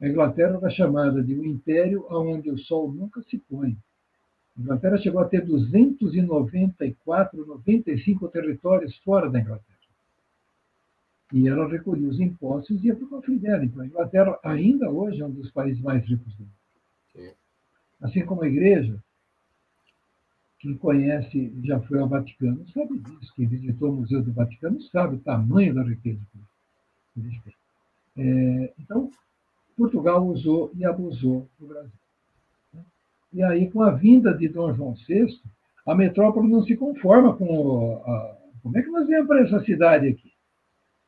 [0.01, 3.77] A Inglaterra era chamada de um império onde o sol nunca se põe.
[4.57, 9.71] A Inglaterra chegou a ter 294, 95 territórios fora da Inglaterra.
[11.33, 13.63] E ela recolhia os impostos e ia para o cofre dela.
[13.63, 17.35] Então, a Inglaterra ainda hoje é um dos países mais ricos do mundo.
[18.01, 19.01] Assim como a igreja,
[20.61, 23.33] quem conhece, já foi ao Vaticano, sabe disso.
[23.35, 26.19] Quem visitou o Museu do Vaticano sabe o tamanho da riqueza
[27.13, 27.53] que eles têm.
[28.17, 29.09] É, então,
[29.75, 31.91] Portugal usou e abusou do Brasil.
[33.33, 35.41] E aí, com a vinda de Dom João VI,
[35.85, 38.03] a metrópole não se conforma com.
[38.05, 40.31] A, como é que nós viemos para essa cidade aqui?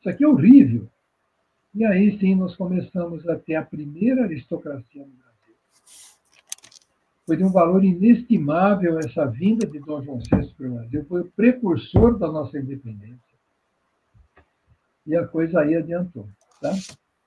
[0.00, 0.88] Isso aqui é horrível.
[1.72, 5.06] E aí sim nós começamos a ter a primeira aristocracia.
[7.26, 11.20] Foi de um valor inestimável essa vinda de Dom João VI para o Brasil, foi
[11.22, 13.34] o precursor da nossa independência.
[15.06, 16.28] E a coisa aí adiantou.
[16.60, 16.72] Tá?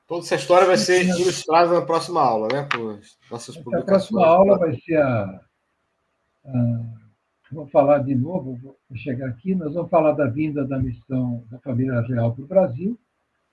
[0.07, 2.67] Toda essa história vai ser ilustrada na próxima aula, né?
[2.71, 3.83] Por nossas publicações.
[3.83, 5.41] A próxima aula vai ser a,
[6.45, 6.97] a.
[7.51, 9.55] Vou falar de novo, vou chegar aqui.
[9.55, 12.99] Nós vamos falar da vinda da missão da família real para o Brasil.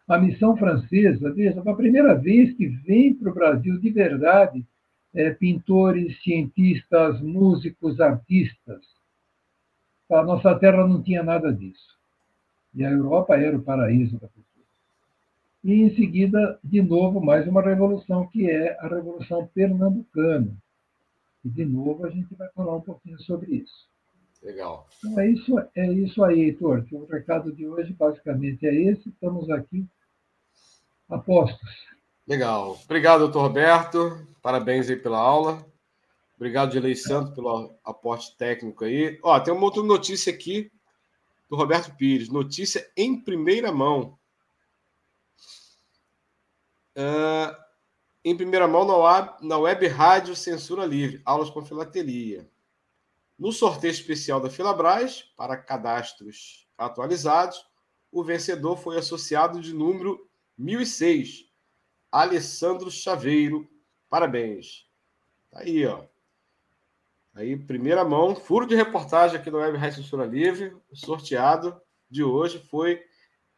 [0.07, 4.67] A missão francesa, veja, a primeira vez que vem para o Brasil de verdade
[5.15, 8.83] é, pintores, cientistas, músicos, artistas.
[10.11, 11.99] A nossa terra não tinha nada disso.
[12.75, 14.45] E a Europa era o paraíso da cultura
[15.65, 20.55] e em seguida, de novo, mais uma revolução, que é a Revolução Pernambucana.
[21.43, 23.89] E, de novo, a gente vai falar um pouquinho sobre isso.
[24.43, 24.87] Legal.
[24.99, 26.85] Então, é isso, é isso aí, Heitor.
[26.93, 29.09] O recado de hoje, basicamente, é esse.
[29.09, 29.87] Estamos aqui
[31.09, 31.87] a postos.
[32.27, 32.81] Legal.
[32.85, 34.27] Obrigado, doutor Roberto.
[34.41, 35.65] Parabéns aí pela aula.
[36.37, 39.19] Obrigado, Dilei Santo, pelo aporte técnico aí.
[39.23, 40.73] Ó, tem uma outra notícia aqui
[41.49, 42.29] do Roberto Pires.
[42.29, 44.19] Notícia em primeira mão.
[46.97, 47.55] Uh,
[48.25, 52.49] em primeira mão na web, na web Rádio Censura Livre, aulas com filatelia.
[53.39, 57.67] No sorteio especial da Filabras, para cadastros atualizados,
[58.11, 61.51] o vencedor foi associado de número 1006,
[62.15, 63.69] Alessandro Chaveiro.
[64.09, 64.89] Parabéns.
[65.51, 66.05] Tá aí, ó.
[67.35, 70.77] Aí, primeira mão, furo de reportagem aqui no Web Rádio Censura Livre.
[70.89, 71.77] O sorteado
[72.09, 73.03] de hoje foi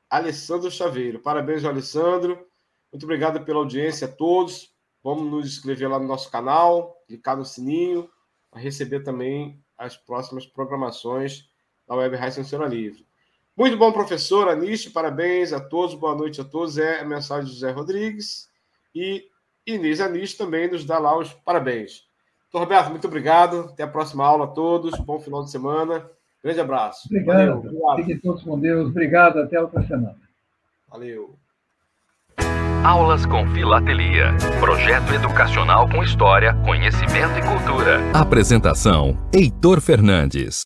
[0.09, 1.19] Alessandro Chaveiro.
[1.19, 2.47] Parabéns, Alessandro.
[2.91, 4.75] Muito obrigado pela audiência a todos.
[5.03, 8.11] Vamos nos inscrever lá no nosso canal, clicar no sininho
[8.51, 11.47] para receber também as próximas programações
[11.87, 13.06] da Web Rádio Censura Livre.
[13.57, 16.77] Muito bom, professor Anish, parabéns a todos, boa noite a todos.
[16.77, 18.51] É a mensagem de José Rodrigues
[18.95, 19.25] e
[19.67, 22.05] Inês Anish também nos dá lá os parabéns.
[22.53, 23.71] Doutor Roberto, muito obrigado.
[23.73, 24.99] Até a próxima aula a todos.
[25.01, 26.07] Bom final de semana.
[26.45, 27.09] Grande abraço.
[27.09, 27.37] Obrigado.
[27.37, 27.97] Valeu, obrigado.
[27.97, 28.89] Fiquem todos com Deus.
[28.89, 29.41] Obrigado.
[29.41, 30.17] Até outra semana.
[30.89, 31.35] Valeu.
[32.85, 34.37] Aulas com Filatelia.
[34.61, 37.99] Projeto educacional com história, conhecimento e cultura.
[38.15, 40.63] Apresentação: Heitor Fernandes.